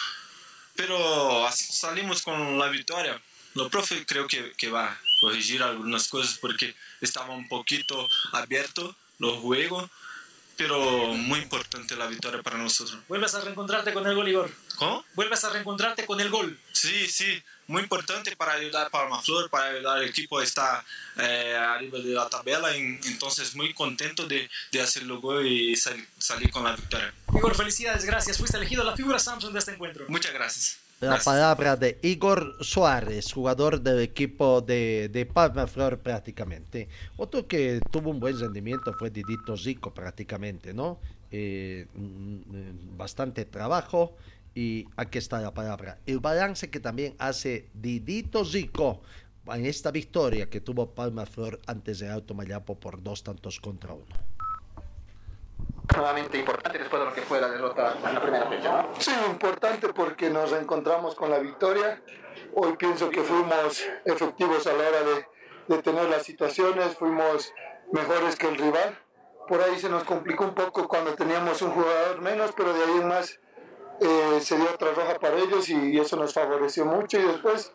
[0.75, 3.21] pero salimos con la victoria.
[3.53, 8.95] Lo profe creo que, que va a corregir algunas cosas porque estaba un poquito abierto
[9.19, 9.89] los juegos
[10.59, 12.99] pero muy importante la victoria para nosotros.
[13.07, 14.51] ¿Vuelves a reencontrarte con el gol, Igor?
[14.75, 15.05] ¿Cómo?
[15.15, 16.59] ¿Vuelves a reencontrarte con el gol?
[16.73, 20.83] Sí, sí, muy importante para ayudar a Palmaflor, para ayudar al equipo a estar
[21.15, 26.51] eh, arriba de la tabla, entonces muy contento de, de hacer el gol y salir
[26.51, 27.13] con la victoria.
[27.33, 30.05] Igor, felicidades, gracias, fuiste elegido la figura Samsung de este encuentro.
[30.09, 36.89] Muchas gracias la palabra de Igor Suárez, jugador del equipo de, de Palma Flor prácticamente.
[37.15, 40.99] Otro que tuvo un buen rendimiento fue Didito Zico prácticamente, ¿no?
[41.31, 44.15] Eh, mm, bastante trabajo
[44.53, 45.99] y aquí está la palabra.
[46.05, 49.01] El balance que también hace Didito Zico
[49.47, 53.93] en esta victoria que tuvo Palma Flor antes de Alto Mayapo por dos tantos contra
[53.93, 54.38] uno
[55.95, 58.89] nuevamente importante después de lo que fue la derrota en la primera fecha, ¿no?
[58.99, 62.01] Sí, importante porque nos encontramos con la victoria.
[62.53, 67.53] Hoy pienso que fuimos efectivos a la hora de, de tener las situaciones, fuimos
[67.91, 68.97] mejores que el rival.
[69.47, 72.97] Por ahí se nos complicó un poco cuando teníamos un jugador menos, pero de ahí
[73.01, 73.39] en más
[74.01, 77.73] eh, se dio otra roja para ellos y, eso nos favoreció mucho y después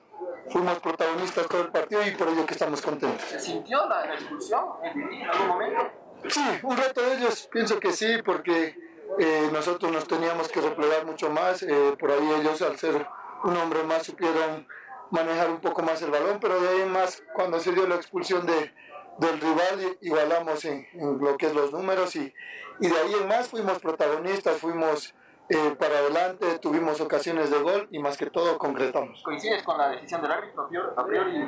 [0.48, 3.26] fuimos protagonistas todo el partido y por ello que estamos contentos.
[3.28, 6.03] ¿Se sintió la, expulsión en algún momento?
[6.28, 8.76] Sí, un reto de ellos, pienso que sí, porque
[9.18, 13.06] eh, nosotros nos teníamos que replegar mucho más, eh, por ahí ellos al ser
[13.44, 14.66] un hombre más supieron
[15.10, 17.96] manejar un poco más el balón, pero de ahí en más, cuando se dio la
[17.96, 18.72] expulsión de,
[19.18, 22.32] del rival, igualamos en, en, lo que es los números y,
[22.80, 25.14] y, de ahí en más fuimos protagonistas, fuimos
[25.50, 29.22] eh, para adelante, tuvimos ocasiones de gol y más que todo concretamos.
[29.22, 31.46] ¿Coincides con la decisión del árbitro a priori?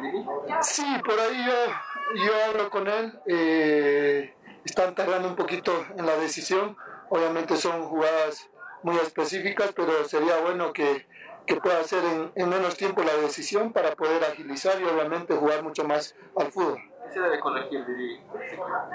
[0.61, 3.19] Sí, por ahí yo, yo hablo con él.
[3.27, 4.36] Eh,
[4.67, 6.77] están tardando un poquito en la decisión.
[7.09, 8.51] Obviamente son jugadas
[8.83, 11.07] muy específicas, pero sería bueno que,
[11.47, 15.63] que pueda hacer en, en, menos tiempo la decisión para poder agilizar y obviamente jugar
[15.63, 16.81] mucho más al fútbol.
[17.07, 17.85] ¿Qué se debe corregir,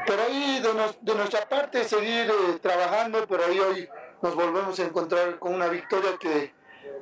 [0.05, 0.69] Pero ahí de,
[1.01, 3.89] de nuestra parte seguir eh, trabajando, pero ahí hoy
[4.21, 6.53] nos volvemos a encontrar con una victoria que,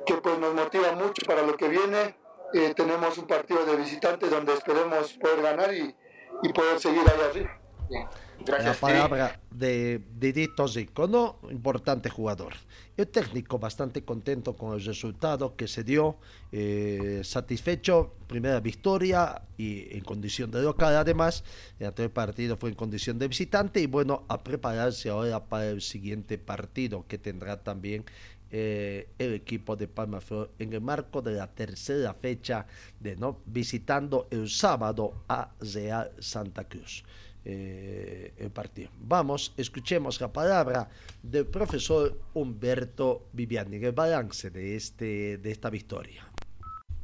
[0.06, 2.16] que pues nos motiva mucho para lo que viene.
[2.54, 5.94] Eh, tenemos un partido de visitantes donde esperemos poder ganar y,
[6.42, 7.60] y poder seguir ahí arriba.
[7.88, 8.08] Bien
[8.46, 11.38] la palabra de Didito Zico, ¿no?
[11.50, 12.54] Importante jugador.
[12.96, 16.18] El técnico bastante contento con el resultado que se dio,
[16.52, 21.44] eh, satisfecho, primera victoria y en condición de local además,
[21.78, 25.82] el anterior partido fue en condición de visitante y bueno, a prepararse ahora para el
[25.82, 28.04] siguiente partido que tendrá también
[28.52, 32.66] eh, el equipo de Palma Flor en el marco de la tercera fecha
[32.98, 37.04] de no visitando el sábado a Real Santa Cruz
[37.44, 38.90] eh, el partido.
[38.98, 40.88] Vamos, escuchemos la palabra
[41.22, 46.26] del profesor Humberto Viviani, el balance de, este, de esta victoria.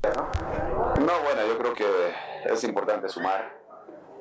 [0.04, 3.56] No, bueno, yo creo que es importante sumar.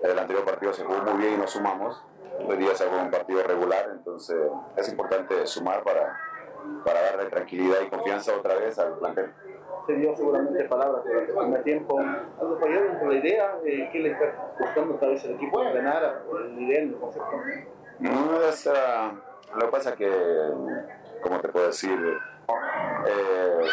[0.04, 2.02] El anterior partido se jugó muy bien y no sumamos.
[2.48, 4.38] Hoy día se jugó un partido regular, entonces
[4.78, 6.18] es importante sumar para,
[6.84, 9.32] para darle tranquilidad y confianza otra vez al plantel.
[9.86, 12.00] Se dio seguramente palabras durante el primer tiempo.
[12.00, 13.58] ¿Algo falló dentro de la idea?
[13.66, 16.24] Eh, ¿Qué le está buscando tal vez el equipo para ganar?
[16.32, 17.32] ¿La idea, el concepto?
[18.00, 19.14] No, es, ah,
[19.54, 20.12] lo que pasa es que,
[21.22, 21.98] como te puedo decir,
[23.08, 23.66] eh,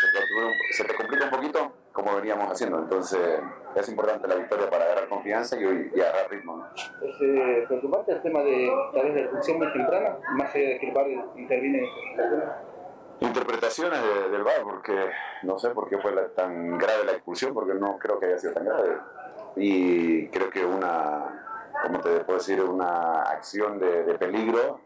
[0.70, 2.78] se, te, complica un poquito como veníamos haciendo.
[2.78, 3.40] Entonces,
[3.74, 6.56] es importante la victoria para agarrar confianza y, y agarrar ritmo.
[6.56, 6.66] ¿no?
[6.74, 10.78] ¿Es eh, preocupante el tema de tal vez de expulsión muy temprana, más allá de
[10.78, 12.71] que el VAR interviene en?
[13.20, 15.10] Interpretaciones de- del VAR, porque
[15.42, 18.52] no sé por qué fue tan grave la expulsión, porque no creo que haya sido
[18.52, 18.98] tan grave.
[19.56, 24.80] Y creo que una, como te puedo decir, una acción de, peligro,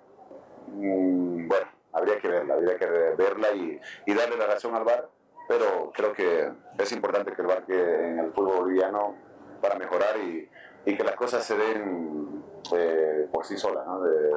[0.69, 3.81] mm, bueno, habría que verla, habría que verla y,
[4.15, 5.09] darle la razón al VAR,
[5.49, 9.15] pero creo que es importante que el VAR quede en el fútbol boliviano
[9.61, 10.49] para mejorar y,
[10.85, 14.03] que las cosas se den eh, por sí solas, ¿no?
[14.03, 14.37] de,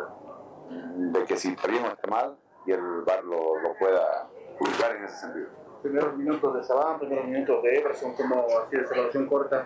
[1.20, 2.36] de que si está bien o está mal
[2.70, 4.28] y el VAR lo, lo pueda
[4.60, 5.48] juzgar en ese sentido.
[5.82, 9.66] Primeros minutos de Sabán, primeros minutos de Everson, como así de salvación corta.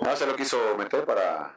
[0.00, 1.54] No, se lo quiso meter para,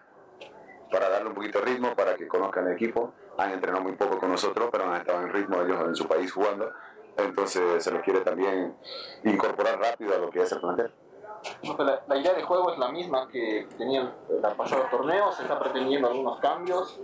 [0.92, 3.14] para darle un poquito de ritmo, para que conozcan el equipo.
[3.38, 6.32] Han entrenado muy poco con nosotros, pero han estado en ritmo ellos en su país
[6.32, 6.72] jugando.
[7.18, 8.76] Entonces se los quiere también
[9.24, 10.94] incorporar rápido a lo que es el plantel.
[11.78, 15.58] La, la idea de juego es la misma que tenían el pasado torneo, se está
[15.58, 17.00] pretendiendo algunos cambios.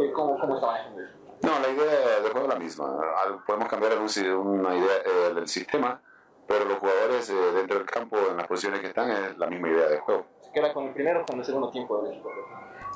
[0.00, 1.25] Eh, ¿Cómo, cómo está manejando eso?
[1.42, 2.96] No, la idea de juego es la misma.
[3.46, 6.00] Podemos cambiar una idea eh, del sistema,
[6.46, 9.68] pero los jugadores eh, dentro del campo, en las posiciones que están, es la misma
[9.68, 10.26] idea de juego.
[10.40, 12.30] ¿Se queda con el primero o con el segundo tiempo del equipo?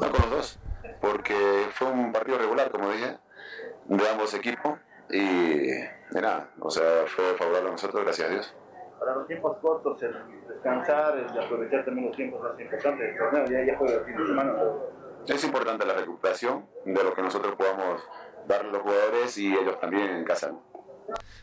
[0.01, 0.59] No, con los dos,
[1.01, 3.19] porque fue un partido regular, como dije,
[3.87, 4.79] de ambos equipos
[5.11, 8.55] y, y nada, o sea, fue favorable a nosotros, gracias a Dios.
[8.99, 10.15] Para los tiempos cortos, el
[10.47, 14.17] descansar, el aprovechar también los tiempos más importantes del torneo, ya, ya juega el fin
[14.17, 14.55] de semana.
[15.27, 18.03] Es importante la recuperación de lo que nosotros podamos
[18.49, 20.53] darle a los jugadores y ellos también en casa.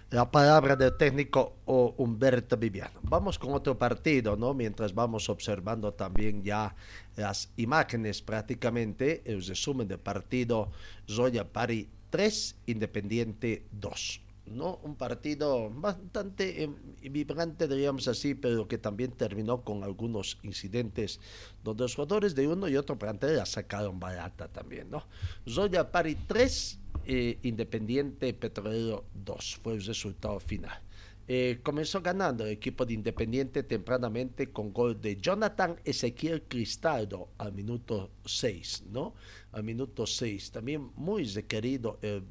[0.09, 2.99] La palabra del técnico Humberto Viviano.
[3.03, 4.53] Vamos con otro partido, ¿no?
[4.53, 6.73] Mientras vamos observando también ya
[7.17, 10.71] las imágenes prácticamente, el resumen del partido
[11.09, 14.21] Zoya Pari 3, Independiente 2.
[14.45, 14.79] ¿no?
[14.83, 16.69] Un partido bastante eh,
[17.09, 21.19] vibrante, diríamos así, pero que también terminó con algunos incidentes
[21.63, 25.05] donde los jugadores de uno y otro plantel la sacaron barata también, ¿no?
[25.47, 30.81] Zoya Pari 3, eh, Independiente Petrolero 2 fue el resultado final.
[31.29, 37.53] Eh, comenzó ganando el equipo de Independiente tempranamente con gol de Jonathan Ezequiel Cristaldo al
[37.53, 39.13] minuto 6, ¿no?
[39.51, 40.51] Al minuto 6.
[40.51, 42.23] También muy requerido el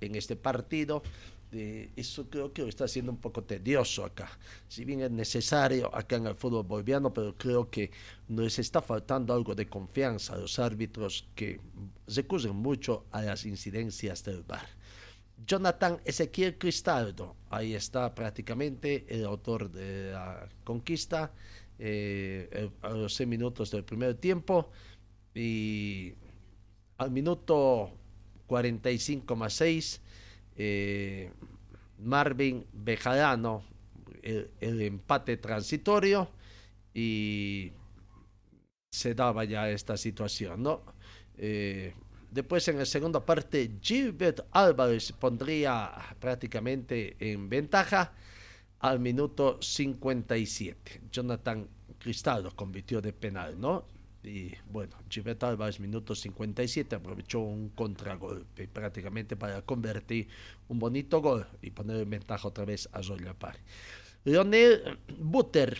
[0.00, 1.02] en este partido.
[1.54, 4.30] Eh, eso creo que lo está haciendo un poco tedioso acá.
[4.68, 7.90] Si bien es necesario acá en el fútbol boliviano, pero creo que
[8.28, 11.60] nos está faltando algo de confianza a los árbitros que
[12.06, 14.66] recurren mucho a las incidencias del VAR.
[15.46, 21.32] Jonathan Ezequiel Cristaldo, ahí está prácticamente el autor de la conquista
[21.78, 24.70] eh, el- a los seis minutos del primer tiempo
[25.34, 26.14] y
[26.98, 27.90] al minuto
[28.46, 30.00] 45 más 6
[30.56, 31.30] eh,
[31.98, 33.62] Marvin Bejarano
[34.22, 36.28] el, empate transitorio
[36.94, 37.72] y
[38.90, 40.82] se daba ya esta situación, ¿no?
[41.38, 41.94] Eh,
[42.30, 48.12] después en la segunda parte Gilbert Álvarez pondría prácticamente en ventaja
[48.80, 51.02] al minuto 57.
[51.10, 51.66] Jonathan
[51.98, 53.84] Cristaldo convirtió de penal, ¿no?
[54.24, 60.28] Y bueno, Gilbert Álvarez, minuto 57, aprovechó un contragolpe prácticamente para convertir
[60.68, 63.34] un bonito gol y poner en ventaja otra vez a Zoya.
[64.24, 65.76] Leonel Butter,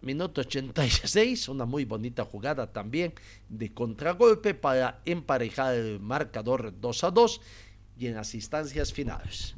[0.00, 3.12] minuto 86, una muy bonita jugada también
[3.50, 7.40] de contragolpe para emparejar el marcador 2 a 2
[7.98, 9.54] y en las instancias finales.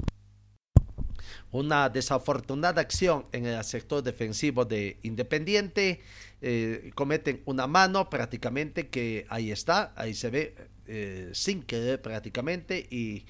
[1.55, 6.01] Una desafortunada acción en el sector defensivo de Independiente.
[6.41, 12.85] eh, cometen una mano prácticamente que ahí está, ahí se ve eh, sin querer prácticamente.
[12.89, 13.25] Y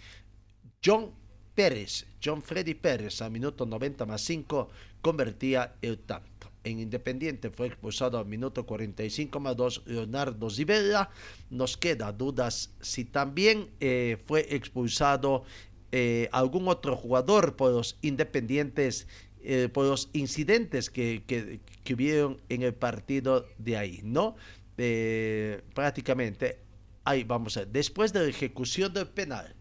[0.84, 1.12] John
[1.54, 4.70] Pérez, John Freddy Pérez, a minuto 90 más 5,
[5.02, 6.50] convertía el tanto.
[6.64, 11.12] En Independiente fue expulsado al minuto 45 más 2 Leonardo Zibella.
[11.52, 15.44] Nos queda dudas si también eh, fue expulsado
[15.92, 19.08] eh, algún otro jugador por los Independientes,
[19.42, 24.36] eh, por los incidentes que, que, que hubieron en el partido de ahí, ¿no?
[24.78, 26.60] Eh, prácticamente,
[27.04, 29.56] ahí vamos a ver, después de la ejecución del penal,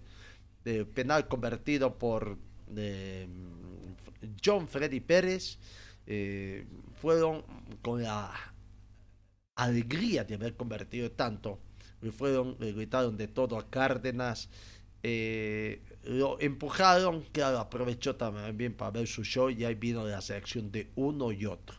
[0.64, 2.38] del penal convertido por
[4.42, 5.59] John Freddy Pérez,
[7.01, 7.44] fueron
[7.82, 8.32] con la
[9.57, 11.61] alegría de haber convertido tanto,
[12.01, 14.49] le fueron, le gritaron de todo a Cárdenas,
[15.03, 20.70] eh, lo empujaron, claro, aprovechó también para ver su show y ahí vino la selección
[20.70, 21.76] de uno y otro.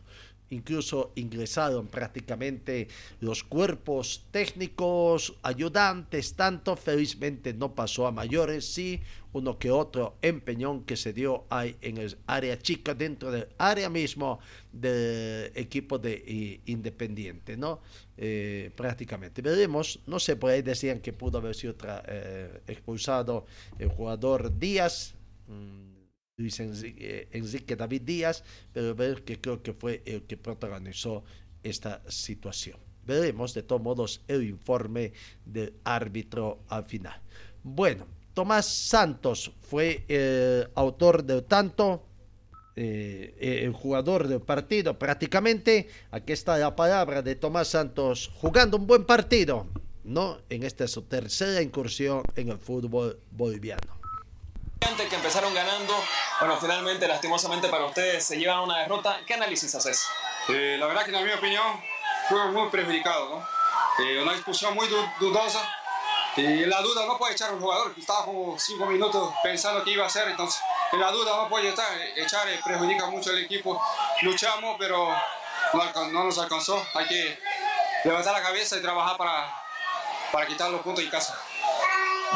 [0.48, 2.86] Incluso ingresaron prácticamente
[3.20, 9.00] los cuerpos técnicos, ayudantes, tanto felizmente no pasó a mayores, sí
[9.32, 13.90] uno que otro empeñón que se dio ahí en el área chica, dentro del área
[13.90, 14.38] mismo
[14.72, 17.80] del equipo de Independiente, ¿no?
[18.18, 19.42] Eh, prácticamente.
[19.42, 21.74] Veremos, no sé, por ahí decían que pudo haber sido
[22.08, 23.44] eh, expulsado
[23.78, 25.14] el jugador Díaz.
[25.46, 25.96] Mm,
[26.38, 28.42] Luis eh, Enrique, David Díaz,
[28.72, 31.24] pero ver que creo que fue el que protagonizó
[31.62, 32.78] esta situación.
[33.04, 35.12] Veremos de todos modos el informe
[35.44, 37.20] del árbitro al final.
[37.62, 42.05] Bueno, Tomás Santos fue el autor del tanto,
[42.76, 45.88] eh, el jugador del partido prácticamente.
[46.10, 49.66] Aquí está la palabra de Tomás Santos jugando un buen partido,
[50.04, 50.38] ¿no?
[50.50, 53.96] En esta su tercera incursión en el fútbol boliviano
[55.08, 55.92] que empezaron ganando,
[56.40, 59.20] bueno, finalmente, lastimosamente para ustedes, se llevan una derrota.
[59.26, 60.06] ¿Qué análisis haces?
[60.48, 61.64] Eh, la verdad que en mi opinión
[62.28, 64.04] fue muy perjudicado, ¿no?
[64.04, 64.86] Eh, una expulsión muy
[65.20, 65.60] dudosa
[66.36, 69.92] y la duda no puede echar un jugador que estaba como cinco minutos pensando qué
[69.92, 70.60] iba a hacer, entonces
[70.92, 73.82] en la duda no puede estar, echar eh, perjudica mucho al equipo.
[74.22, 75.08] Luchamos, pero
[75.72, 76.84] no, no, nos alcanzó.
[76.94, 77.38] Hay que
[78.04, 79.52] levantar la cabeza y trabajar para,
[80.32, 81.38] para quitar los puntos en casa.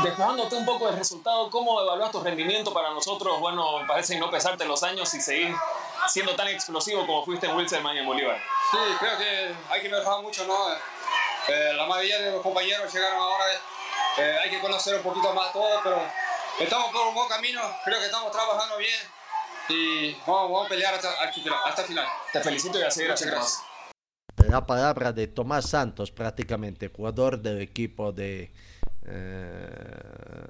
[0.02, 3.38] Dejándote un poco del resultado, ¿cómo evalúas tu rendimiento para nosotros?
[3.40, 5.54] Bueno, parece no pesarte los años y seguir
[6.08, 8.40] siendo tan explosivo como fuiste en Wilson y en Bolívar.
[8.70, 10.56] Sí, creo que hay que mejorar mucho, ¿no?
[11.48, 13.44] Eh, la mayoría de los compañeros llegaron ahora,
[14.18, 16.02] eh, hay que conocer un poquito más todo, pero
[16.58, 19.00] estamos por un buen camino, creo que estamos trabajando bien
[19.68, 22.06] y vamos, a pelear hasta, hasta el final.
[22.32, 23.10] Te felicito y a seguir.
[23.10, 23.62] Muchas gracias.
[24.48, 28.50] La palabra de Tomás Santos, prácticamente jugador del equipo de
[29.06, 30.46] eh,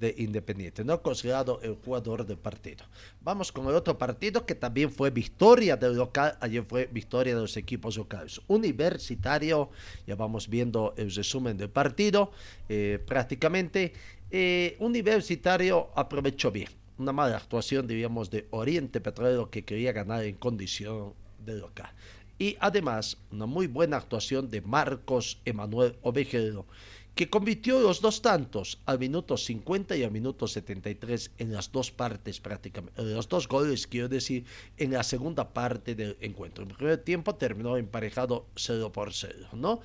[0.00, 2.84] de Independiente, no considerado el jugador del partido.
[3.20, 7.42] Vamos con el otro partido que también fue victoria del local, ayer fue victoria de
[7.42, 8.40] los equipos locales.
[8.48, 9.70] Universitario,
[10.06, 12.32] ya vamos viendo el resumen del partido,
[12.68, 13.92] eh, prácticamente
[14.30, 16.68] eh, Universitario aprovechó bien.
[16.98, 21.90] Una mala actuación, diríamos, de Oriente Petrolero que quería ganar en condición de local.
[22.38, 26.66] Y además, una muy buena actuación de Marcos Emanuel Ovejero
[27.14, 31.90] que convirtió los dos tantos al minuto 50 y al minuto 73 en las dos
[31.90, 34.44] partes prácticamente, los dos goles quiero decir
[34.76, 36.64] en la segunda parte del encuentro.
[36.64, 39.80] En el primer tiempo terminó emparejado 0 por 0, ¿no?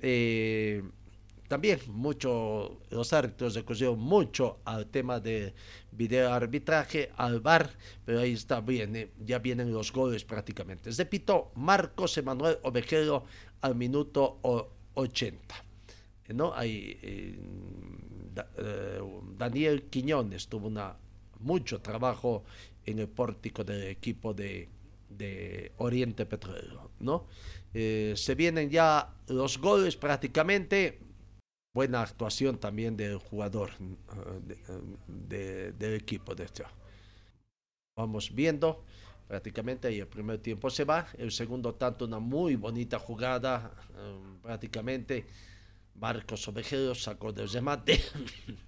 [0.00, 0.82] Eh,
[1.48, 5.54] también mucho, los árbitros recurrieron mucho al tema de
[5.92, 7.70] video arbitraje, al VAR,
[8.04, 10.90] pero ahí está bien, ya vienen los goles prácticamente.
[10.90, 13.24] Repito, Marcos Emanuel Ovejero
[13.60, 14.40] al minuto
[14.94, 15.65] 80.
[16.34, 16.54] ¿No?
[16.54, 17.38] Hay, eh,
[18.58, 19.00] eh,
[19.38, 20.96] Daniel Quiñones tuvo una,
[21.40, 22.44] mucho trabajo
[22.84, 24.68] en el pórtico del equipo de,
[25.78, 27.26] Oriente Petrolero, ¿no?
[27.72, 30.98] Eh, se vienen ya los goles prácticamente,
[31.74, 33.70] buena actuación también del jugador
[35.06, 36.64] del equipo de este.
[37.96, 38.84] Vamos viendo,
[39.26, 43.72] prácticamente ahí el primer tiempo se va, el segundo tanto una muy bonita jugada,
[44.42, 45.24] prácticamente
[46.00, 48.00] Marcos Ovejero sacó del remate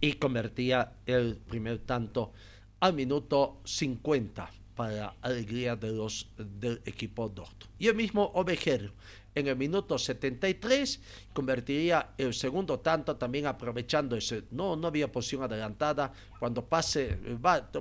[0.00, 2.32] y convertía el primer tanto
[2.80, 7.68] al minuto 50 para alegría de los del equipo doctor.
[7.78, 8.92] Y el mismo Ovejero
[9.34, 11.00] en el minuto 73
[11.32, 17.38] convertiría el segundo tanto también aprovechando ese no no había posición adelantada cuando pase el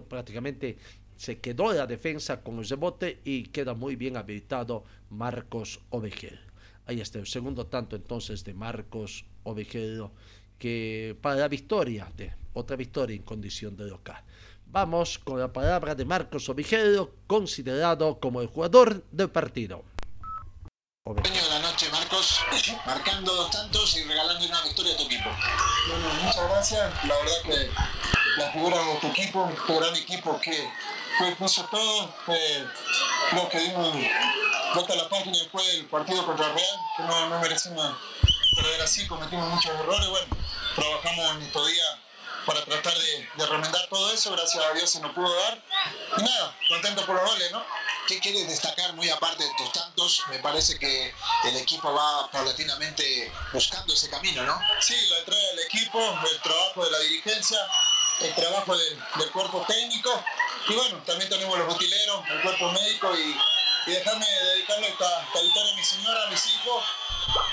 [0.07, 0.77] prácticamente
[1.15, 6.46] se quedó la defensa con el rebote y queda muy bien habilitado Marcos Ovejero.
[6.87, 10.13] Ahí está el segundo tanto entonces de Marcos Ovejero,
[10.57, 14.23] que para la victoria, de otra victoria en condición de local.
[14.67, 19.83] Vamos con la palabra de Marcos Ovejero, considerado como el jugador del partido.
[21.03, 22.39] Ovejero de la noche, Marcos,
[22.85, 25.29] marcando dos tantos y regalando una victoria a tu equipo.
[25.89, 27.03] Bueno, muchas gracias.
[27.03, 30.69] La verdad que la figura de tu equipo, un gran equipo que
[31.37, 32.13] puso todo.
[32.25, 33.93] creo que dimos
[34.73, 37.95] vuelta a la página después del partido contra Real, que no, no merecimos
[38.55, 40.37] perder así, cometimos muchos errores, bueno,
[40.75, 41.97] trabajamos en estos días
[42.45, 45.61] para tratar de, de, remendar todo eso, gracias a Dios se nos pudo dar.
[46.17, 47.63] Y nada, contento por los goles, ¿no?
[48.07, 50.23] ¿Qué quieres destacar muy aparte de tus tantos?
[50.29, 51.13] Me parece que
[51.43, 54.57] el equipo va paulatinamente buscando ese camino, ¿no?
[54.79, 57.59] Sí, la entrada del equipo, el trabajo de la dirigencia,
[58.21, 60.23] el trabajo del, del cuerpo técnico
[60.69, 63.37] y bueno, también tenemos los utileros, el cuerpo médico y
[63.87, 66.83] y dejarme dedicarle esta, esta victoria a mi señora, a mis hijos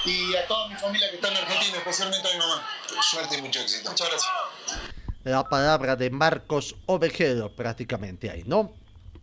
[0.04, 2.68] y a toda mi familia que está en Argentina, especialmente a mi mamá.
[3.02, 3.90] Suerte y mucho éxito.
[3.90, 4.32] Muchas gracias.
[5.22, 8.74] La palabra de Marcos Ovejero prácticamente ahí, ¿no?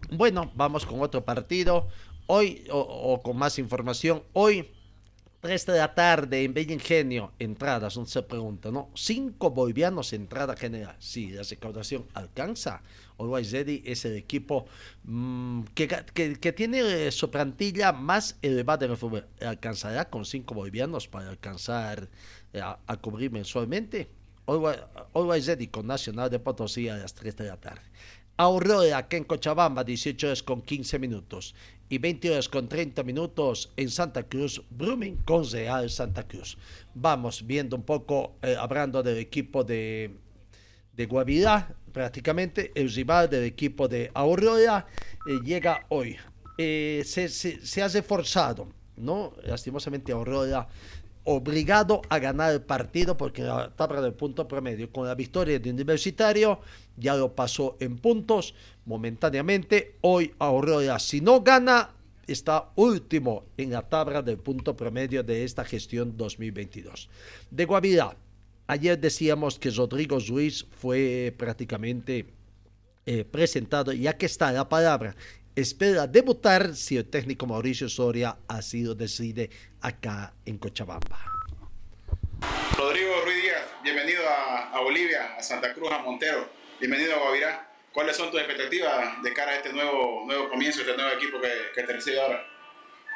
[0.09, 1.87] Bueno, vamos con otro partido.
[2.27, 4.71] Hoy, o, o con más información, hoy
[5.41, 8.89] 3 de la tarde en Bella Ingenio, entradas, no se pregunta, ¿no?
[8.93, 10.95] Cinco bolivianos entrada general.
[10.99, 12.83] Sí, la recaudación alcanza.
[13.21, 14.65] Always Ready es el equipo
[15.03, 19.25] mm, que, que, que, tiene su plantilla más elevada en el fútbol.
[19.41, 22.09] ¿Alcanzará con cinco bolivianos para alcanzar
[22.53, 24.09] eh, a, cubrir mensualmente?
[24.47, 24.79] Always,
[25.13, 27.81] Always Ready con Nacional de Potosí a las 3 de la tarde.
[28.37, 31.53] Aurora, aquí en Cochabamba, 18 horas con 15 minutos.
[31.89, 36.57] Y 20 horas con 30 minutos en Santa Cruz, Brumming con Real Santa Cruz.
[36.95, 40.15] Vamos viendo un poco, eh, hablando del equipo de,
[40.95, 44.85] de Guavirá, prácticamente el rival del equipo de Aurora
[45.27, 46.17] eh, llega hoy.
[46.57, 48.67] Eh, se, se, se, ha reforzado,
[48.97, 49.33] ¿no?
[49.43, 50.67] Lastimosamente Aurora
[51.23, 55.69] obligado a ganar el partido porque la tabla del punto promedio con la victoria de
[55.69, 56.59] Universitario
[56.97, 59.97] ya lo pasó en puntos momentáneamente.
[60.01, 61.91] Hoy Aurora, si no gana,
[62.27, 67.09] está último en la tabla del punto promedio de esta gestión 2022.
[67.49, 68.15] De Guavirá,
[68.71, 72.25] ayer decíamos que Rodrigo Ruiz fue prácticamente
[73.05, 75.13] eh, presentado, ya que está la palabra
[75.53, 79.49] espera debutar si el técnico Mauricio Soria así lo decide
[79.81, 81.19] acá en Cochabamba.
[82.77, 86.49] Rodrigo Ruiz Díaz, bienvenido a, a, Bolivia, a Santa Cruz, a Montero,
[86.79, 87.67] bienvenido a Guavirá.
[87.91, 91.51] ¿Cuáles son tus expectativas de cara a este nuevo, nuevo comienzo, este nuevo equipo que,
[91.75, 92.47] que te recibe ahora?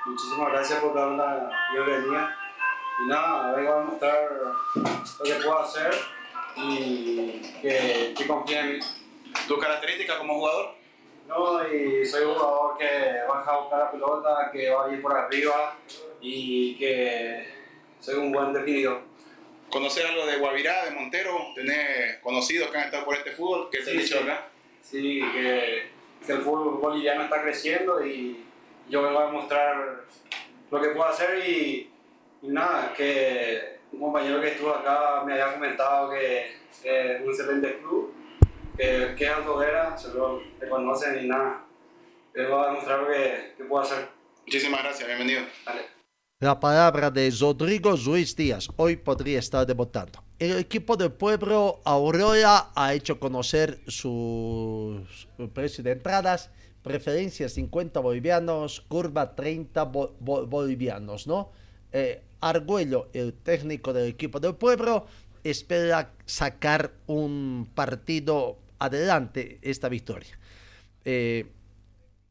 [0.05, 2.44] Muchísimas gracias por darme la bienvenida.
[3.03, 4.29] Y nada, vengo a mostrar
[4.75, 5.93] lo que puedo hacer
[6.55, 8.79] y que, que confíe en mí.
[9.47, 10.75] ¿Tus características como jugador?
[11.27, 12.85] No, y soy un jugador que
[13.27, 15.75] baja a buscar la pelota, que va a ir por arriba
[16.21, 17.47] y que
[17.99, 19.01] soy un buen definidor.
[19.69, 21.37] ¿Conocer algo de Guavirá, de Montero?
[21.55, 23.69] ¿Tenés conocidos que han estado por este fútbol?
[23.71, 24.23] ¿Qué te sí, han dicho sí.
[24.23, 24.47] acá?
[24.81, 25.89] Sí, que,
[26.25, 28.45] que, el fútbol boliviano está creciendo y
[28.87, 30.03] yo vengo a mostrar
[30.69, 31.89] lo que puedo hacer y
[32.47, 38.13] nada, que un compañero que estuvo acá me había comentado que, es un excelente club
[38.77, 41.65] que, que es Aldovera, se lo reconocen y nada.
[42.33, 44.09] Les voy a demostrar lo que, que puedo hacer.
[44.45, 45.41] Muchísimas gracias, bienvenido.
[45.65, 45.95] Dale.
[46.41, 48.67] La palabra de Rodrigo Ruiz Díaz.
[48.75, 50.21] Hoy podría estar debutando.
[50.37, 56.51] El equipo del pueblo Aurora ha hecho conocer su, su precio de entradas.
[56.83, 61.51] Preferencia 50 bolivianos, curva 30 bo, bo, bolivianos, ¿no?
[61.97, 65.07] Eh, Argüello, el técnico del equipo del pueblo,
[65.45, 70.37] espera sacar un partido adelante esta victoria.
[71.05, 71.45] Eh,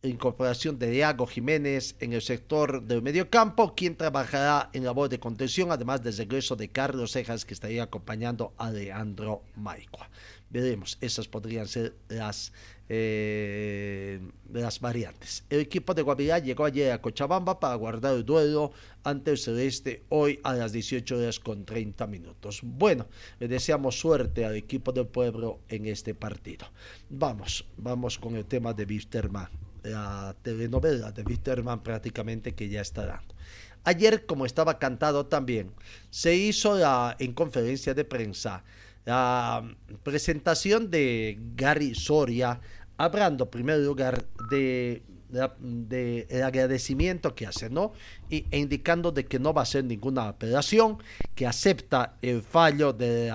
[0.03, 5.73] incorporación de Diago Jiménez en el sector del mediocampo, quien trabajará en labor de contención,
[5.73, 10.11] además del regreso de Carlos Cejas, que estaría acompañando a Leandro Maicua.
[10.55, 12.53] Veremos, esas podrían ser las,
[12.89, 14.21] eh,
[14.53, 15.43] las variantes.
[15.51, 18.71] El equipo de Guavirá llegó ayer a Cochabamba para guardar el duelo
[19.03, 22.61] ante el Celeste hoy a las 18 horas con 30 minutos.
[22.63, 23.09] Bueno,
[23.41, 26.69] le deseamos suerte al equipo del pueblo en este partido.
[27.11, 29.49] Vamos, vamos con el tema de Wisterman
[29.83, 33.35] la telenovela de Wisterman prácticamente que ya está dando.
[33.83, 35.73] Ayer, como estaba cantado también,
[36.11, 36.79] se hizo
[37.19, 38.65] en conferencia de prensa
[39.05, 39.63] la
[40.03, 42.61] presentación de Gary Soria,
[42.97, 47.93] hablando en primer lugar de, de, agradecimiento que hace, ¿no?
[48.31, 50.99] Y, e indicando de que no va a hacer ninguna apelación,
[51.35, 53.33] que acepta el fallo de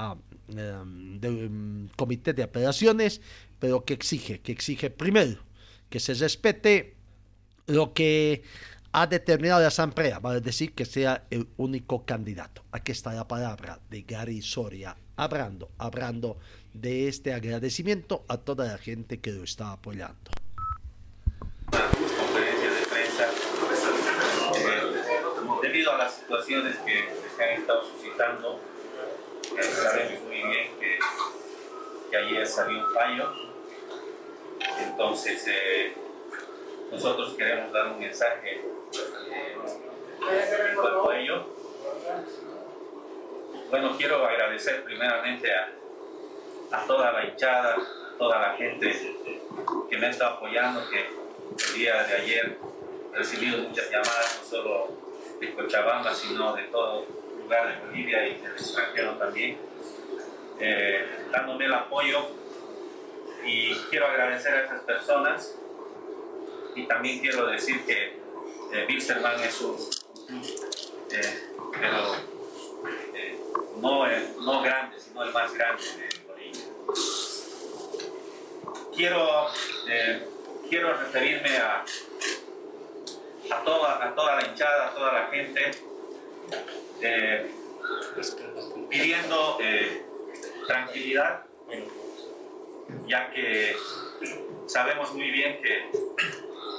[0.48, 3.22] del um, comité de apelaciones,
[3.60, 5.50] pero que exige, que exige primero
[5.90, 6.96] que se respete
[7.68, 8.44] lo que
[8.92, 12.64] ha determinado la asamblea, vale decir que sea el único candidato.
[12.72, 16.38] Aquí está la palabra de Gary Soria, hablando, hablando
[16.74, 20.32] de este agradecimiento a toda la gente que lo está apoyando.
[21.72, 23.28] Conferencias de prensa,
[24.56, 28.60] eh, debido a las situaciones que se han estado suscitando,
[29.84, 31.00] sabemos muy bien que,
[32.12, 33.50] que ayer salió un fallo
[34.78, 35.94] entonces, eh,
[36.92, 39.58] nosotros queremos dar un mensaje eh,
[40.70, 41.46] en cuanto a ello.
[43.70, 45.48] Bueno, quiero agradecer primeramente
[46.72, 49.16] a, toda la hinchada, a toda la gente
[49.90, 51.08] que me ha estado apoyando, que
[51.68, 52.58] el día de ayer
[53.14, 54.90] he recibido muchas llamadas, no solo
[55.40, 57.06] de Cochabamba, sino de todo
[57.38, 59.58] lugar de Bolivia y del extranjero también,
[60.60, 62.28] eh, dándome el apoyo.
[63.46, 65.56] Y quiero agradecer a esas personas.
[66.76, 68.20] Y también quiero decir que
[68.74, 69.22] eh, es un
[69.58, 69.90] club,
[71.12, 71.50] eh,
[71.80, 72.39] pero eh,
[73.82, 74.06] no,
[74.42, 76.66] no grande, sino el más grande de Bolivia.
[78.96, 79.48] Quiero,
[79.88, 80.28] eh,
[80.70, 81.86] quiero referirme a,
[83.52, 85.72] a, toda, a toda la hinchada, a toda la gente,
[87.02, 87.52] eh,
[88.90, 90.06] pidiendo eh,
[90.68, 91.46] tranquilidad,
[93.08, 93.76] ya que
[94.68, 95.92] sabemos muy bien que,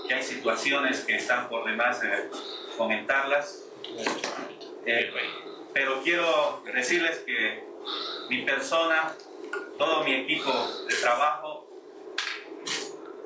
[0.07, 2.01] que hay situaciones que están por demás
[2.77, 3.67] comentarlas,
[4.87, 5.13] Eh,
[5.73, 7.65] pero quiero decirles que
[8.29, 9.15] mi persona,
[9.79, 10.53] todo mi equipo
[10.89, 11.67] de trabajo,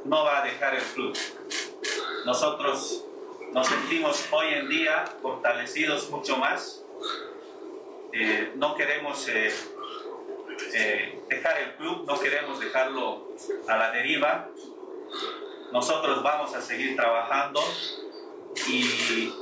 [0.04, 1.16] no va a dejar el club.
[2.26, 3.04] Nosotros
[3.52, 6.82] nos sentimos hoy en día fortalecidos mucho más.
[8.12, 9.52] Eh, no queremos eh,
[10.74, 13.28] eh, dejar el club, no queremos dejarlo
[13.66, 14.48] a la deriva.
[15.72, 17.60] Nosotros vamos a seguir trabajando
[18.68, 19.32] y,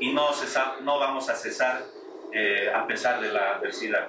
[0.00, 1.84] y no, cesa- no vamos a cesar
[2.34, 4.08] eh, a pesar de la adversidad.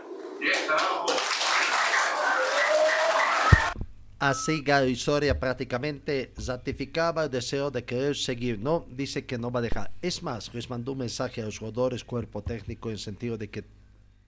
[4.20, 8.86] Así Gary Soria prácticamente ratificaba el deseo de querer seguir, ¿no?
[8.90, 9.92] Dice que no va a dejar.
[10.02, 13.66] Es más, les mandó un mensaje a los jugadores, cuerpo técnico, en sentido de que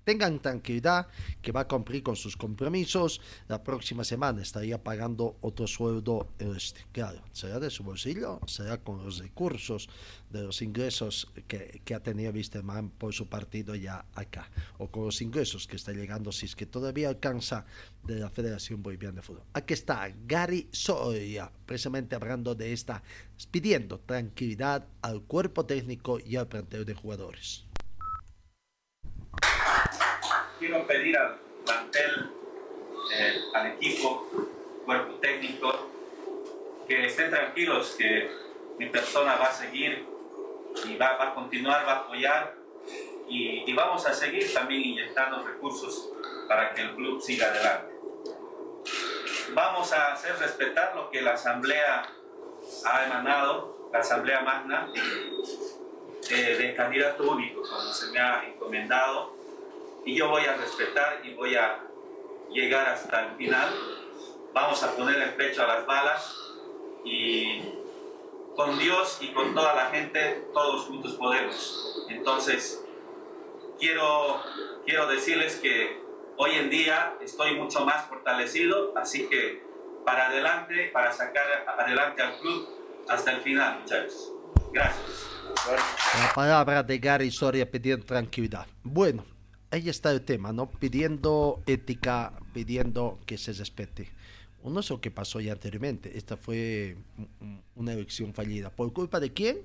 [0.06, 1.08] tengan tranquilidad,
[1.42, 3.20] que va a cumplir con sus compromisos.
[3.48, 9.04] La próxima semana estaría pagando otro sueldo, este, claro, será de su bolsillo, será con
[9.04, 9.90] los recursos
[10.30, 15.06] de los ingresos que, que ha tenido Wisterman por su partido ya acá, o con
[15.06, 17.66] los ingresos que está llegando, si es que todavía alcanza
[18.04, 19.44] de la Federación Boliviana de Fútbol.
[19.54, 23.02] Aquí está Gary Soria, precisamente hablando de esta,
[23.50, 27.66] pidiendo tranquilidad al cuerpo técnico y al plantel de jugadores.
[30.66, 32.32] Quiero pedir al plantel,
[33.14, 34.28] eh, al equipo,
[34.84, 35.92] cuerpo técnico,
[36.88, 38.32] que estén tranquilos, que
[38.80, 40.06] mi persona va a seguir
[40.86, 42.56] y va, a continuar, va a apoyar
[43.30, 46.10] y, y vamos a seguir también inyectando recursos
[46.48, 47.94] para que el club siga adelante.
[49.54, 52.10] Vamos a hacer respetar lo que la Asamblea
[52.86, 54.92] ha emanado, la Asamblea Magna,
[56.32, 59.35] eh, de candidato único, como se me ha encomendado
[60.06, 61.80] y yo voy a respetar y voy a
[62.52, 63.74] llegar hasta el final.
[64.54, 66.34] Vamos a poner el pecho a las balas
[67.04, 67.62] y
[68.56, 72.06] con Dios y con toda la gente todos juntos podemos.
[72.10, 72.86] Entonces,
[73.80, 74.42] quiero,
[74.86, 76.00] quiero decirles que
[76.38, 79.64] hoy en día estoy mucho más fortalecido, así que
[80.06, 82.70] para adelante, para sacar adelante al club
[83.10, 84.32] hasta el final, muchachos.
[84.72, 85.32] Gracias.
[86.22, 88.68] La palabra de Gary Soria pidiendo tranquilidad.
[88.84, 89.24] Bueno,
[89.76, 90.70] ahí está el tema, ¿no?
[90.70, 94.10] Pidiendo ética, pidiendo que se respete.
[94.64, 96.18] Uno es lo que pasó ya anteriormente.
[96.18, 96.98] Esta fue
[97.40, 98.70] un- una elección fallida.
[98.70, 99.60] ¿Por culpa de quién?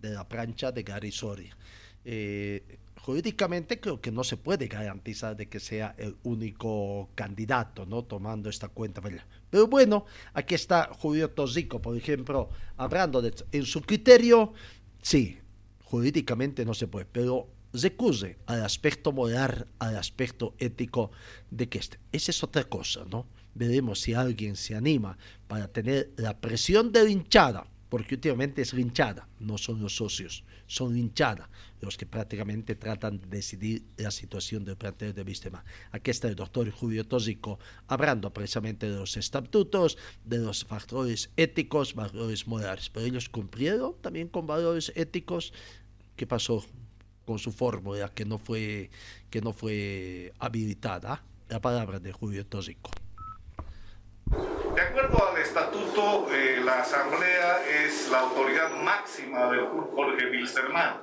[0.00, 1.56] De la plancha de Gary Soria.
[2.04, 8.04] Eh, jurídicamente creo que no se puede garantizar de que sea el único candidato, ¿no?
[8.04, 9.02] Tomando esta cuenta.
[9.50, 10.04] Pero bueno,
[10.34, 14.52] aquí está Julio Tosico, por ejemplo, hablando de en su criterio,
[15.02, 15.38] sí,
[15.84, 21.10] jurídicamente no se puede, pero recurre al aspecto moral, al aspecto ético
[21.50, 21.98] de que este.
[22.12, 23.26] Esa es otra cosa, ¿no?
[23.54, 29.28] Veremos si alguien se anima para tener la presión de hinchada, porque últimamente es hinchada,
[29.38, 31.48] no son los socios, son hinchada
[31.80, 35.64] los que prácticamente tratan de decidir la situación del plantel de Vistema.
[35.92, 41.94] Aquí está el doctor Julio Tósico hablando precisamente de los estatutos, de los factores éticos,
[41.94, 42.90] valores morales.
[42.90, 45.52] Pero ellos cumplieron también con valores éticos.
[46.16, 46.64] ¿Qué pasó
[47.24, 48.90] con su fórmula que no fue,
[49.30, 51.22] que no fue habilitada?
[51.48, 52.90] La palabra de Julio Tósico.
[54.74, 61.00] De acuerdo al estatuto, eh, la Asamblea es la autoridad máxima del Jorge Wilstermann.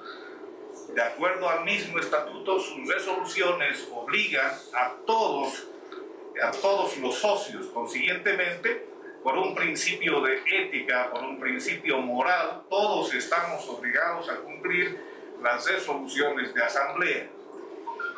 [0.94, 5.68] De acuerdo al mismo estatuto, sus resoluciones obligan a todos,
[6.44, 7.68] a todos los socios.
[7.68, 8.90] Consiguientemente,
[9.24, 15.00] por un principio de ética, por un principio moral, todos estamos obligados a cumplir
[15.42, 17.28] las resoluciones de asamblea.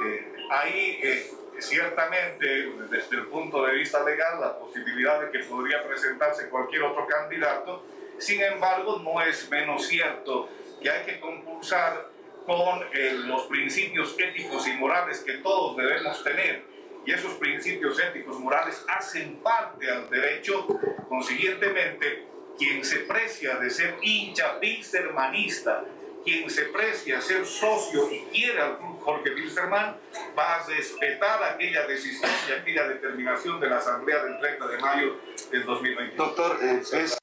[0.04, 2.46] Eh, ahí eh, ciertamente
[2.90, 7.84] desde el punto de vista legal la posibilidad de que podría presentarse cualquier otro candidato,
[8.18, 10.50] sin embargo no es menos cierto
[10.82, 12.10] que hay que compulsar
[12.46, 16.64] con eh, los principios éticos y morales que todos debemos tener.
[17.06, 20.68] Y esos principios éticos morales hacen parte al derecho.
[21.10, 22.26] Consiguientemente,
[22.58, 24.58] quien se precia de ser hincha
[24.94, 25.84] hermanista,
[26.24, 29.98] quien se precia ser socio y quiere al club Jorge Wilstermann,
[30.38, 35.16] va a respetar aquella decisión y aquella determinación de la Asamblea del 30 de mayo
[35.52, 36.16] del 2020.
[36.16, 37.18] Doctor, eh, es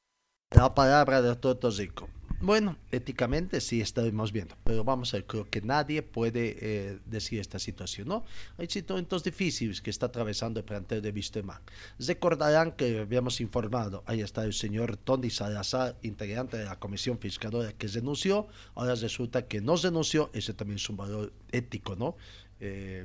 [0.55, 2.09] la palabra de Toto Zico.
[2.43, 7.39] Bueno, éticamente sí estaremos viendo, pero vamos a ver, creo que nadie puede eh, decir
[7.39, 8.25] esta situación, ¿no?
[8.57, 11.61] Hay situaciones difíciles que está atravesando el plantel de Wisterman.
[11.99, 17.75] Recordarán que habíamos informado, ahí está el señor Tony Salazar, integrante de la comisión fiscadora
[17.75, 22.17] que renunció, ahora resulta que no renunció, ese también es un valor ético, ¿no?
[22.59, 23.05] Eh,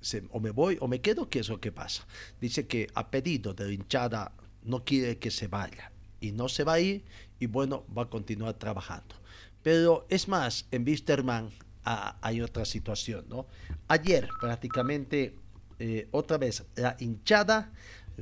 [0.00, 2.06] se- o me voy o me quedo, ¿qué es lo que pasa?
[2.40, 4.30] Dice que a pedido de la hinchada
[4.62, 7.04] no quiere que se vaya y no se va a ir
[7.38, 9.14] y bueno, va a continuar trabajando.
[9.62, 11.50] Pero es más, en Wisterman
[11.84, 13.46] hay otra situación, ¿no?
[13.88, 15.36] Ayer prácticamente
[15.78, 17.72] eh, otra vez la hinchada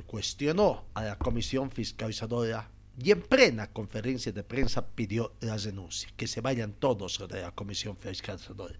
[0.05, 2.69] cuestionó a la comisión fiscalizadora
[3.01, 7.51] y en plena conferencia de prensa pidió la renuncia, que se vayan todos de la
[7.51, 8.75] comisión fiscalizadora.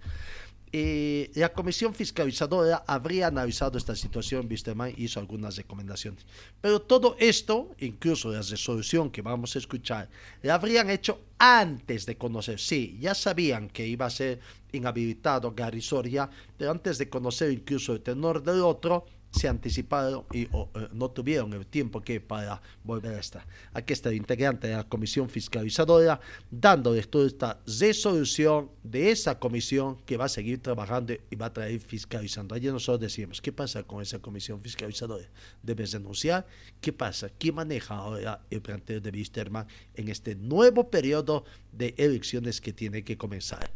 [0.77, 6.25] Eh, la comisión fiscalizadora habría analizado esta situación, Wisterman hizo algunas recomendaciones.
[6.59, 10.09] Pero todo esto, incluso la resolución que vamos a escuchar,
[10.41, 12.59] la habrían hecho antes de conocer.
[12.59, 14.41] Sí, ya sabían que iba a ser
[14.73, 19.05] inhabilitado Gary Soria, pero antes de conocer incluso el tenor del otro,
[19.35, 23.45] se anticiparon y o, eh, no tuvieron el tiempo que para volver a estar.
[23.73, 26.19] Aquí está el integrante de la comisión fiscalizadora
[26.49, 31.53] dando toda esta resolución de esa comisión que va a seguir trabajando y va a
[31.53, 32.55] traer fiscalizando.
[32.55, 35.25] Ayer nosotros decíamos, ¿qué pasa con esa comisión fiscalizadora?
[35.61, 36.47] ¿Debes denunciar?
[36.79, 37.29] ¿Qué pasa?
[37.37, 43.03] ¿Quién maneja ahora el plantel de Wisterman en este nuevo periodo de elecciones que tiene
[43.03, 43.69] que comenzar?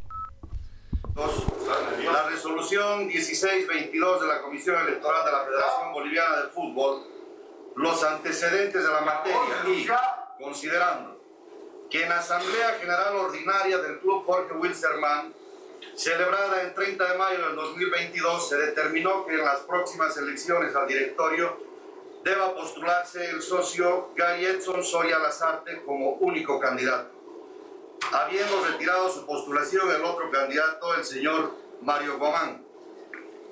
[2.20, 7.08] La resolución 1622 de la Comisión Electoral de la Federación Boliviana de Fútbol,
[7.78, 9.88] los antecedentes de la materia y
[10.44, 11.18] considerando
[11.90, 15.34] que en Asamblea General Ordinaria del Club Jorge Wilstermann,
[15.96, 20.90] celebrada el 30 de mayo del 2022, se determinó que en las próximas elecciones al
[20.90, 21.58] directorio
[22.26, 27.12] deba postularse el socio Gary Edson Soria Lazarte como único candidato.
[28.12, 32.66] Habiendo retirado su postulación el otro candidato, el señor Mario Guamán,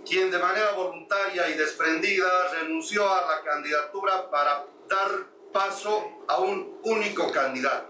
[0.06, 5.10] quien de manera voluntaria y desprendida renunció a la candidatura para dar
[5.52, 7.90] paso a un único candidato.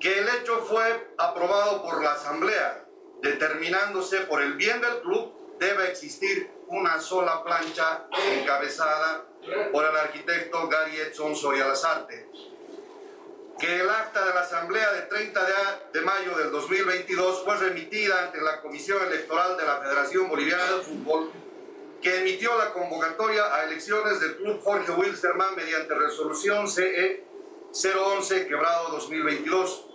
[0.00, 2.84] Que el hecho fue aprobado por la Asamblea,
[3.22, 9.24] determinándose por el bien del club, debe existir una sola plancha encabezada
[9.72, 12.28] por el arquitecto Gary Edson Soria Lazarte
[13.58, 15.40] que el acta de la Asamblea de 30
[15.92, 20.82] de, mayo del 2022 fue remitida ante la Comisión Electoral de la Federación Boliviana de
[20.82, 21.32] Fútbol,
[22.02, 27.24] que emitió la convocatoria a elecciones del Club Jorge Wilstermann mediante resolución CE
[27.72, 29.86] 011 quebrado 2022,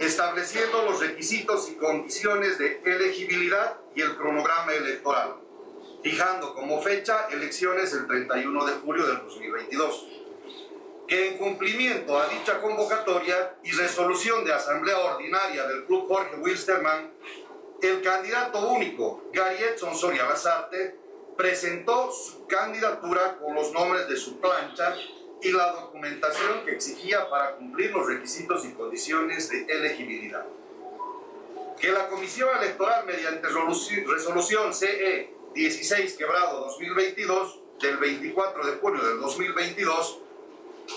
[0.00, 5.36] estableciendo los requisitos y condiciones de elegibilidad y el cronograma electoral,
[6.02, 10.21] fijando como fecha elecciones el 31 de julio del 2022
[11.06, 17.12] que en cumplimiento a dicha convocatoria y resolución de Asamblea Ordinaria del Club Jorge Wilstermann,
[17.82, 20.96] el candidato único, Gary Edson Soria Lazarte,
[21.36, 24.94] presentó su candidatura con los nombres de su plancha
[25.40, 30.46] y la documentación que exigía para cumplir los requisitos y condiciones de elegibilidad.
[31.80, 39.20] Que la Comisión Electoral, mediante resolución CE 16 quebrado 2022, del 24 de junio del
[39.20, 40.20] 2022,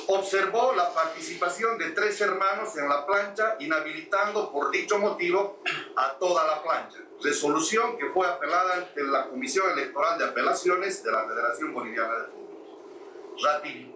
[0.07, 5.59] observó la participación de tres hermanos en la plancha, inhabilitando por dicho motivo
[5.95, 6.99] a toda la plancha.
[7.21, 12.25] Resolución que fue apelada ante la Comisión Electoral de Apelaciones de la Federación Boliviana de
[12.25, 12.47] Fútbol,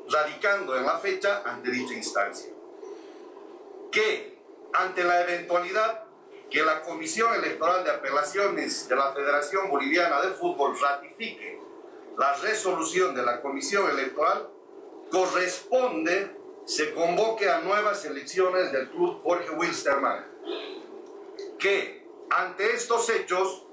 [0.10, 2.52] radicando en la fecha ante dicha instancia.
[3.92, 4.40] Que,
[4.74, 6.04] ante la eventualidad
[6.50, 11.60] que la Comisión Electoral de Apelaciones de la Federación Boliviana de Fútbol ratifique
[12.18, 14.50] la resolución de la Comisión Electoral,
[15.10, 16.36] corresponde
[16.66, 20.26] se convoque a nuevas elecciones del Club Jorge Wilstermann.
[21.58, 23.66] Que ante estos hechos,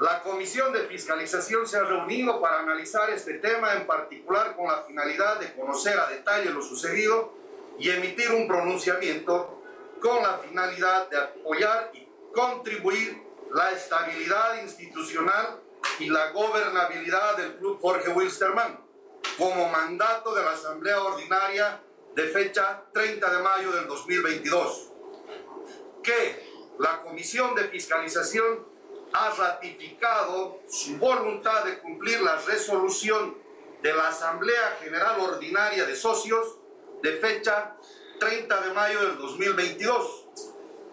[0.00, 4.82] la Comisión de Fiscalización se ha reunido para analizar este tema en particular con la
[4.84, 7.34] finalidad de conocer a detalle lo sucedido
[7.78, 9.62] y emitir un pronunciamiento
[10.00, 13.22] con la finalidad de apoyar y contribuir
[13.52, 15.60] la estabilidad institucional
[15.98, 18.87] y la gobernabilidad del Club Jorge Wilstermann
[19.36, 21.80] como mandato de la Asamblea Ordinaria
[22.14, 24.90] de fecha 30 de mayo del 2022.
[26.02, 26.48] Que
[26.78, 28.66] la Comisión de Fiscalización
[29.12, 33.36] ha ratificado su voluntad de cumplir la resolución
[33.82, 36.56] de la Asamblea General Ordinaria de Socios
[37.02, 37.76] de fecha
[38.18, 40.26] 30 de mayo del 2022,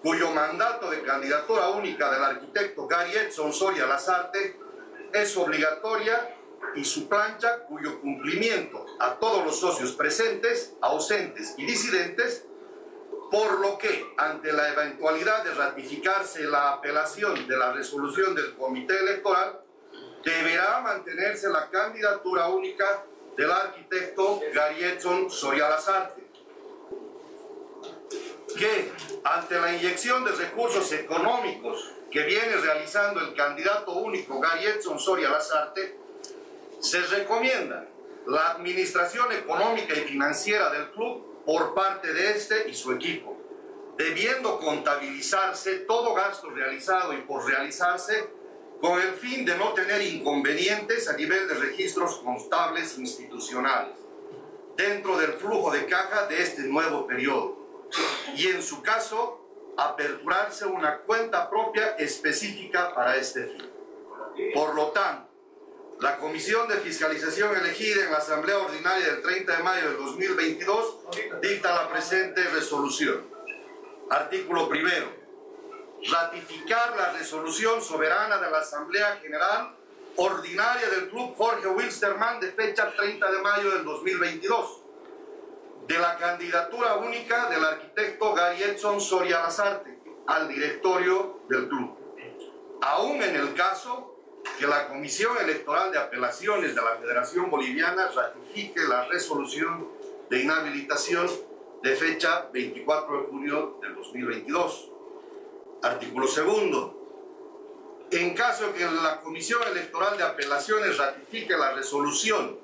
[0.03, 4.59] cuyo mandato de candidatura única del arquitecto Gary Edson Soria Lazarte
[5.11, 6.34] es obligatoria
[6.75, 12.45] y su plancha cuyo cumplimiento a todos los socios presentes, ausentes y disidentes,
[13.31, 18.99] por lo que, ante la eventualidad de ratificarse la apelación de la resolución del Comité
[18.99, 19.61] Electoral,
[20.23, 23.03] deberá mantenerse la candidatura única
[23.35, 26.23] del arquitecto Gary Edson Soria Lazarte,
[28.57, 28.91] que,
[29.23, 35.29] ante la inyección de recursos económicos que viene realizando el candidato único Gary Edson Soria
[35.29, 36.04] Lazarte,
[36.85, 37.87] se recomienda
[38.27, 43.35] la administración económica y financiera del club por parte de este y su equipo,
[43.97, 48.29] debiendo contabilizarse todo gasto realizado y por realizarse
[48.79, 53.95] con el fin de no tener inconvenientes a nivel de registros contables institucionales
[54.77, 57.87] dentro del flujo de caja de este nuevo periodo
[58.35, 63.71] y en su caso aperturarse una cuenta propia específica para este fin.
[64.53, 65.24] Por lo tanto,
[65.99, 70.97] la Comisión de Fiscalización elegida en la Asamblea Ordinaria del 30 de mayo del 2022
[71.41, 73.25] dicta la presente resolución.
[74.09, 75.07] Artículo primero.
[76.11, 79.75] Ratificar la resolución soberana de la Asamblea General
[80.17, 84.81] Ordinaria del Club Jorge Wilstermann de fecha 30 de mayo del 2022
[85.87, 91.97] de la candidatura única del arquitecto Gary Edson Soria Lazarte al directorio del club.
[92.81, 94.14] Aún en el caso
[94.57, 99.89] que la Comisión Electoral de Apelaciones de la Federación Boliviana ratifique la resolución
[100.29, 101.29] de inhabilitación
[101.83, 104.91] de fecha 24 de junio del 2022.
[105.83, 108.07] Artículo segundo.
[108.11, 112.59] En caso que la Comisión Electoral de Apelaciones ratifique la resolución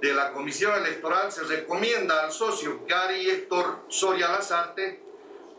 [0.00, 5.05] de la Comisión Electoral, se recomienda al socio Gary Héctor Soria Lazarte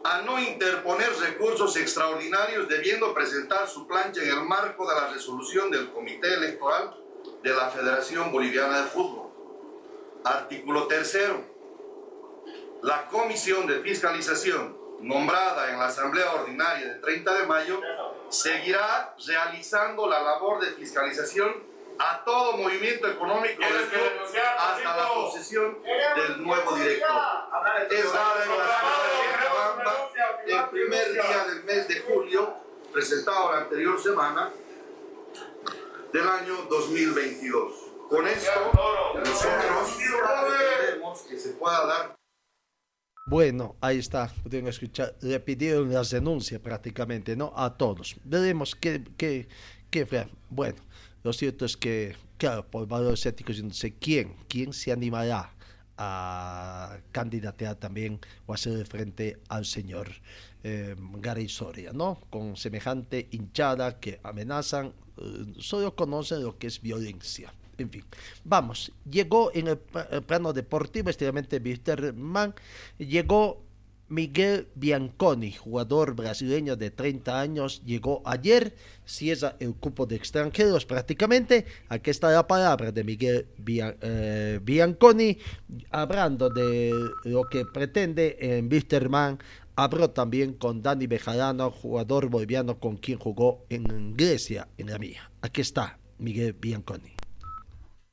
[0.08, 5.70] a no interponer recursos extraordinarios debiendo presentar su plancha en el marco de la resolución
[5.70, 6.95] del Comité Electoral
[7.43, 9.28] de la Federación Boliviana de Fútbol.
[10.24, 11.43] Artículo tercero.
[12.84, 17.82] La Comisión de Fiscalización, nombrada en la Asamblea Ordinaria del 30 de mayo,
[18.30, 21.51] seguirá realizando la labor de fiscalización
[21.99, 24.03] a todo movimiento económico del club
[24.58, 27.10] hasta la posesión del nuevo director.
[27.89, 29.57] Es dada en la
[30.47, 32.53] el primer día del mes de julio,
[32.91, 34.51] presentado la anterior semana,
[36.13, 37.73] del año 2022.
[38.09, 38.71] Con esto,
[39.15, 42.15] nosotros pretendemos que se pueda dar
[43.25, 45.43] Bueno, ahí está, pudieron escuchar, le
[45.85, 47.51] las denuncias prácticamente, ¿no?
[47.55, 48.15] A todos.
[48.23, 49.49] Veremos qué, qué,
[49.91, 50.29] qué.
[50.49, 50.79] Bueno,
[51.23, 55.57] lo cierto es que, claro, por valores éticos, yo no sé quién, quién se animará
[55.98, 60.10] a candidatear también o hacerle frente al señor
[60.64, 62.20] eh, Gary Soria, ¿no?
[62.30, 67.54] Con semejante hinchada que amenazan, eh, solo conocen lo que es violencia.
[67.78, 68.04] En fin,
[68.43, 72.56] vamos, llegó en el, pla- el plano deportivo, extremadamente Wisterman,
[72.98, 73.66] llegó
[74.10, 81.66] Miguel Bianconi, jugador brasileño de 30 años, llegó ayer, cierra el cupo de extranjeros prácticamente.
[81.89, 85.38] Aquí está la palabra de Miguel eh, Bianconi,
[85.91, 86.93] hablando de
[87.26, 89.39] lo que pretende en Wisterman.
[89.76, 95.30] Habló también con Dani Bejarano, jugador boliviano con quien jugó en Grecia, en la mía.
[95.41, 97.14] Aquí está Miguel Bianconi.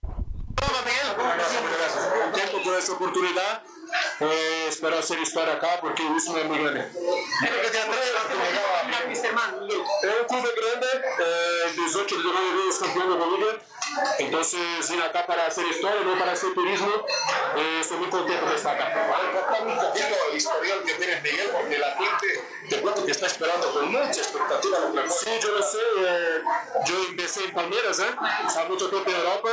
[0.02, 2.04] Muchas gracias.
[2.64, 3.62] Por esta oportunidad.
[4.20, 6.88] Eh, espero hacer historia acá porque el gusto es muy grande.
[7.40, 12.80] Quiero que te atrevas que me Es un club grande, eh, 18 de 19 veces
[12.80, 13.60] campeón de Bolivia.
[14.18, 16.88] Entonces, vine acá para hacer historia, no para hacer turismo.
[17.56, 19.06] Eh, estoy muy contento de estar acá.
[19.10, 23.12] Vale, contame un poquito el historial que tienes, Miguel, porque la gente te cuento que
[23.12, 25.78] está esperando con mucha expectativa lo que Sí, yo lo sé.
[25.98, 26.42] eh,
[26.86, 28.14] yo empecé en Palmeiras, ¿eh?
[28.68, 29.50] Mucho tiempo en Europa,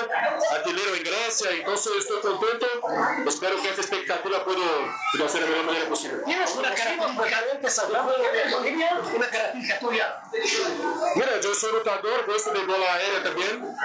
[0.52, 2.66] artillero en Grecia, entonces estoy contento.
[3.28, 4.60] Espero que esta expectativa pueda
[5.12, 6.18] pueda ser de la mejor manera posible.
[6.26, 7.40] Tienes una característica
[9.16, 10.22] una característica tuya.
[11.16, 13.76] Mira, yo soy lutador, gosto de bola aérea también.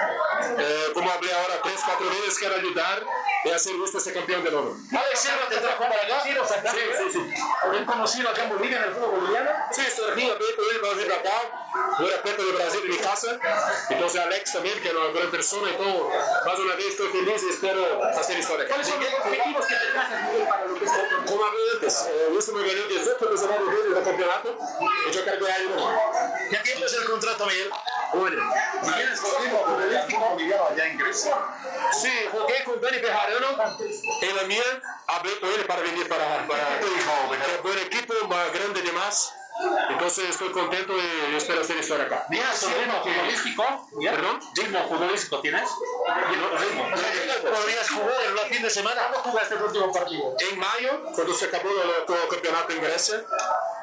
[0.59, 3.03] Eh, como hablé ahora tres, cuatro veces, quiero ayudar
[3.43, 4.75] y hacer gusto ser campeón de nuevo.
[4.91, 6.21] Alex Silva te trajo para acá.
[6.23, 6.31] Sí,
[6.97, 7.43] sí, sí.
[7.63, 9.49] ¿Habían conocido acá en Bolivia en el fútbol boliviano?
[9.71, 11.67] Sí, estoy aquí, hablé con él, vamos a ir acá.
[11.99, 13.39] Yo era perto de Brasil, de mi casa.
[13.89, 16.09] Entonces Alex también, que es una buena persona y todo.
[16.45, 18.67] Más una vez estoy feliz y espero hacer historia.
[18.67, 22.07] ¿Cuáles son los objetivos que te trajes, Miguel, para lo que está Como hablé antes,
[22.09, 24.57] eh, me gané 18 personajes del campeonato
[25.07, 25.91] y yo cargo ahí uno.
[26.51, 27.69] ¿Ya tienes el contrato, Miguel?
[28.13, 28.53] Bueno.
[28.83, 31.35] ¿Tienes tiempo con el equipo boliviano allá en Grecia?
[31.91, 33.47] Sí, jugué con Dani Bejarano
[34.21, 34.63] en la mía,
[35.07, 39.33] hablé con él para venir para, para es buen equipo, más grande de más.
[39.89, 42.25] Entonces estoy contento y espero hacer historia acá.
[42.29, 44.11] Mira, su ritmo futbolístico, ¿ya?
[44.11, 44.39] ¿Perdón?
[44.55, 45.69] ¿Ritmo futbolístico tienes?
[46.29, 46.87] Ritmo.
[46.93, 49.01] O sea, ¿qué podrías jugar el fin de semana?
[49.09, 50.35] ¿Cuándo jugaste el último partido?
[50.51, 53.25] En mayo, cuando se acabó el, campeonato en Grecia,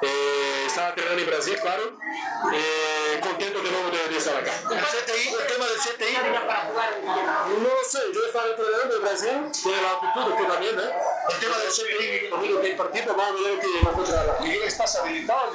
[0.03, 1.99] eh, estaba entrenando en Brasil, claro.
[2.53, 4.53] Eh, contento de nuevo de, de estar acá.
[4.71, 6.17] ¿El CTI, el tema del CTI?
[7.63, 10.93] No sé, yo estaba entrenando en Brasil, de la altitud que también, ¿eh?
[11.31, 14.39] El tema del CTI, conmigo que el partido, vamos a ver que va a encontrar.
[14.41, 15.53] Miguel, ¿estás habilitado?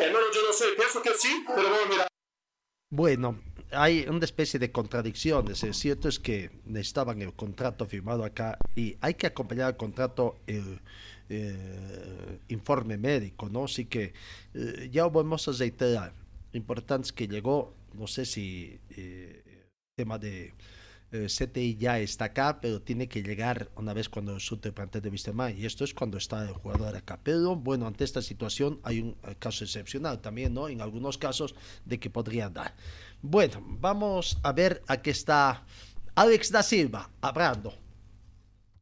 [0.00, 1.68] Hermano, yo no sé, pienso que sí, pero.
[2.90, 3.40] Bueno,
[3.72, 5.62] hay una especie de contradicciones.
[5.64, 10.36] Es cierto es que necesitaban el contrato firmado acá y hay que acompañar al contrato
[10.46, 10.80] el
[11.28, 13.64] eh, informe médico, ¿no?
[13.64, 14.12] Así que
[14.54, 16.12] eh, ya vamos a reiterar.
[16.52, 19.42] Importante que llegó, no sé si eh,
[19.96, 20.52] tema de
[21.12, 25.02] eh, CTI ya está acá, pero tiene que llegar una vez cuando resulte el plantel
[25.02, 25.56] de Wisterman.
[25.56, 27.20] Y esto es cuando está el jugador acá.
[27.22, 30.68] Pero bueno, ante esta situación hay un eh, caso excepcional también, ¿no?
[30.68, 31.54] En algunos casos
[31.84, 32.74] de que podría dar.
[33.20, 35.64] Bueno, vamos a ver, aquí está
[36.14, 37.74] Alex da Silva hablando.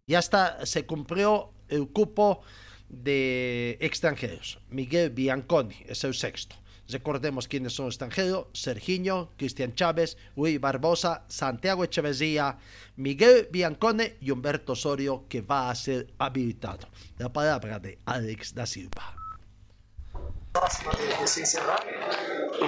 [0.06, 2.42] Ya está, se cumplió el cupo
[2.88, 4.58] de extranjeros.
[4.68, 6.56] Miguel Bianconi es el sexto.
[6.92, 12.58] Recordemos quiénes son extranjeros: Serginho, Cristian Chávez, Luis Barbosa, Santiago Echeverría,
[12.96, 16.88] Miguel Biancone y Humberto Osorio, que va a ser habilitado.
[17.18, 19.14] La palabra de Alex da Silva.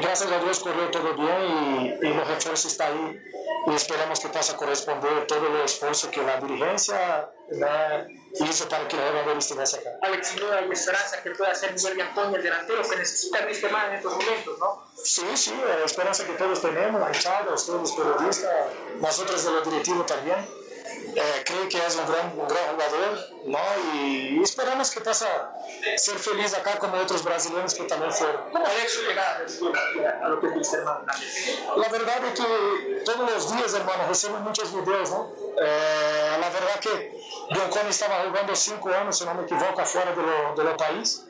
[0.00, 3.18] gracias a Dios corrió todo bien y, y los refuerzos están ahí.
[3.66, 7.30] Y esperamos que possa corresponder todo el esfuerzo que la dirigencia
[8.40, 9.90] né, hizo para que el jugador estuviese acá.
[10.02, 13.88] Alex, no hay esperanza que pueda ser Miguel Antonio el delantero que necesita este más
[13.88, 14.82] en estos momentos, ¿no?
[15.02, 18.50] Sí, sí, la esperanza que todos tenemos, la hinchada, ustedes los periodistas,
[19.00, 20.61] nosotros de los directivos también.
[21.14, 23.58] Eh, creo que es un gran, un gran jugador ¿no?
[23.94, 28.50] y, y esperamos que pueda ser feliz acá como otros brasileños que también fueron.
[28.50, 29.44] ¿Cómo es su llegada
[30.22, 31.04] a lo que viste, hermano?
[31.76, 35.32] La verdad es que todos los días, hermano, recibo muchos videos, ¿no?
[35.60, 37.12] Eh, la verdad que
[37.50, 41.24] Bianconi estaba jugando cinco años, si no me equivoco, afuera de lo, de lo país.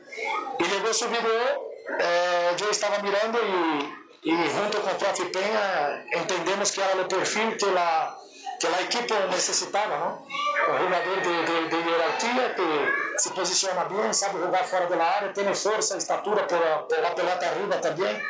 [0.59, 5.21] Y luego su video, eh, yo estaba mirando y, y junto con Prof.
[5.33, 8.17] Peña entendemos que era el perfil que la,
[8.63, 10.27] que la equipo necesitaba, ¿no?
[10.73, 15.17] Un jugador de, de, de jerarquía que se posiciona bien, sabe jugar fuera de la
[15.19, 18.23] área, tiene fuerza, estatura por, por la pelota arriba también.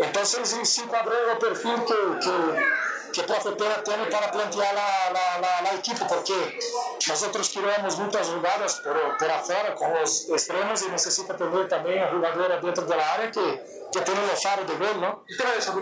[0.00, 5.40] Entonces, se encuadró el perfil que, que, que Profe Pena tiene para plantear la, la,
[5.40, 6.58] la, la equipo, porque
[7.06, 12.10] nosotros queremos muchas jugadas por, por afuera con los extremos y necesita tener también a
[12.10, 15.24] jugadora dentro de la área que, que tiene los faros de gol, ¿no?
[15.26, 15.72] ¿El tema de esa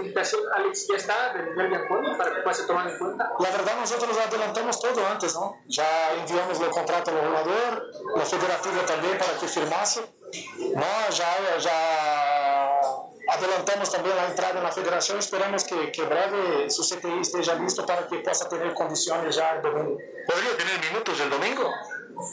[0.55, 3.33] Alex, ya está de Miguel Antonio para que pueda tomar en cuenta?
[3.39, 5.57] La verdad, nosotros adelantamos todo antes, ¿no?
[5.67, 10.01] Ya enviamos el contrato al jugador, la federativa también para que firmase.
[10.75, 12.81] No, ya, ya
[13.29, 15.19] adelantamos también la entrada en la federación.
[15.19, 19.63] Esperamos que, que breve su CTI esté listo para que pueda tener condiciones ya el
[19.63, 19.99] domingo.
[20.27, 21.71] ¿Podría tener minutos el domingo?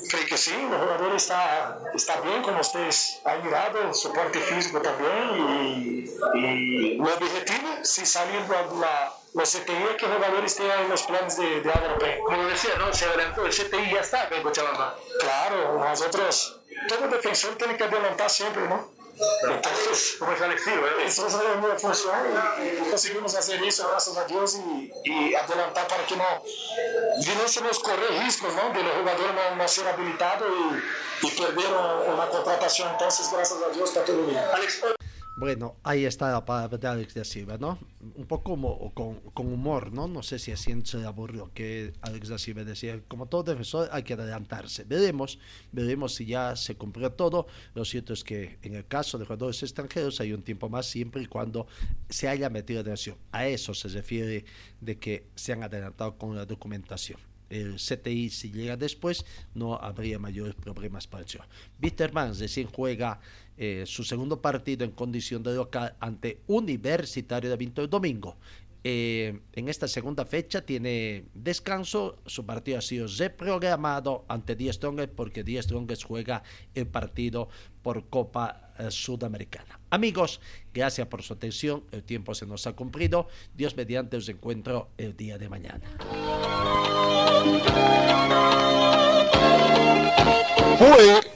[0.09, 6.09] Creo que sí, el jugador está, está bien, como ustedes han mirado, soporte físico también.
[6.33, 10.63] Y, y el objetivo, si salir de la, la CTI, es que el jugador esté
[10.63, 12.19] en los planes de, de.
[12.25, 12.91] Como decía, ¿no?
[12.93, 14.95] Se adelantó, el CTI ya está acá en Cochabamba.
[15.19, 18.94] Claro, nosotros, todo defensor tiene que adelantar siempre, ¿no?
[19.17, 20.73] Entonces, como es Alex ¿eh?
[21.05, 22.15] Eso es una función
[22.61, 26.25] y conseguimos hacer eso, gracias a Dios, y, y adelantar para que no
[27.25, 28.73] vinéssemos correr riscos, ¿no?
[28.73, 30.49] De los jugadores no, no ser habilitados
[31.21, 31.73] y, y perder
[32.13, 32.89] una contratación.
[32.91, 34.37] Entonces, gracias a Dios, está todo bien.
[34.53, 34.81] Alex,
[35.37, 37.77] Bueno, ahí está la palabra de Alex da Silva, ¿no?
[38.15, 40.07] Un poco como, con, con, humor, ¿no?
[40.07, 44.03] No sé si así se aburrió que Alex da Silva decía, como todo defensor hay
[44.03, 44.85] que adelantarse.
[44.85, 45.37] Veremos,
[45.73, 47.47] veremos si ya se cumplió todo.
[47.73, 51.21] Lo cierto es que en el caso de jugadores extranjeros hay un tiempo más siempre
[51.21, 51.67] y cuando
[52.09, 53.17] se haya metido atención.
[53.33, 54.45] A eso se refiere
[54.79, 57.19] de que se han adelantado con la documentación
[57.49, 61.39] el CTI si llega después no habría mayores problemas para eso.
[61.79, 63.19] Bitterman recién juega
[63.57, 68.37] eh, su segundo partido en condición de local ante Universitario de Vinto el domingo.
[68.87, 75.11] Eh, en esta segunda fecha tiene descanso, su partido ha sido reprogramado ante Die Strongest
[75.13, 76.43] porque Die Strongest juega
[76.75, 77.49] el partido
[77.81, 79.79] por Copa eh, Sudamericana.
[79.89, 80.39] Amigos,
[80.71, 85.17] gracias por su atención, el tiempo se nos ha cumplido, Dios mediante os encuentro el
[85.17, 85.89] día de mañana.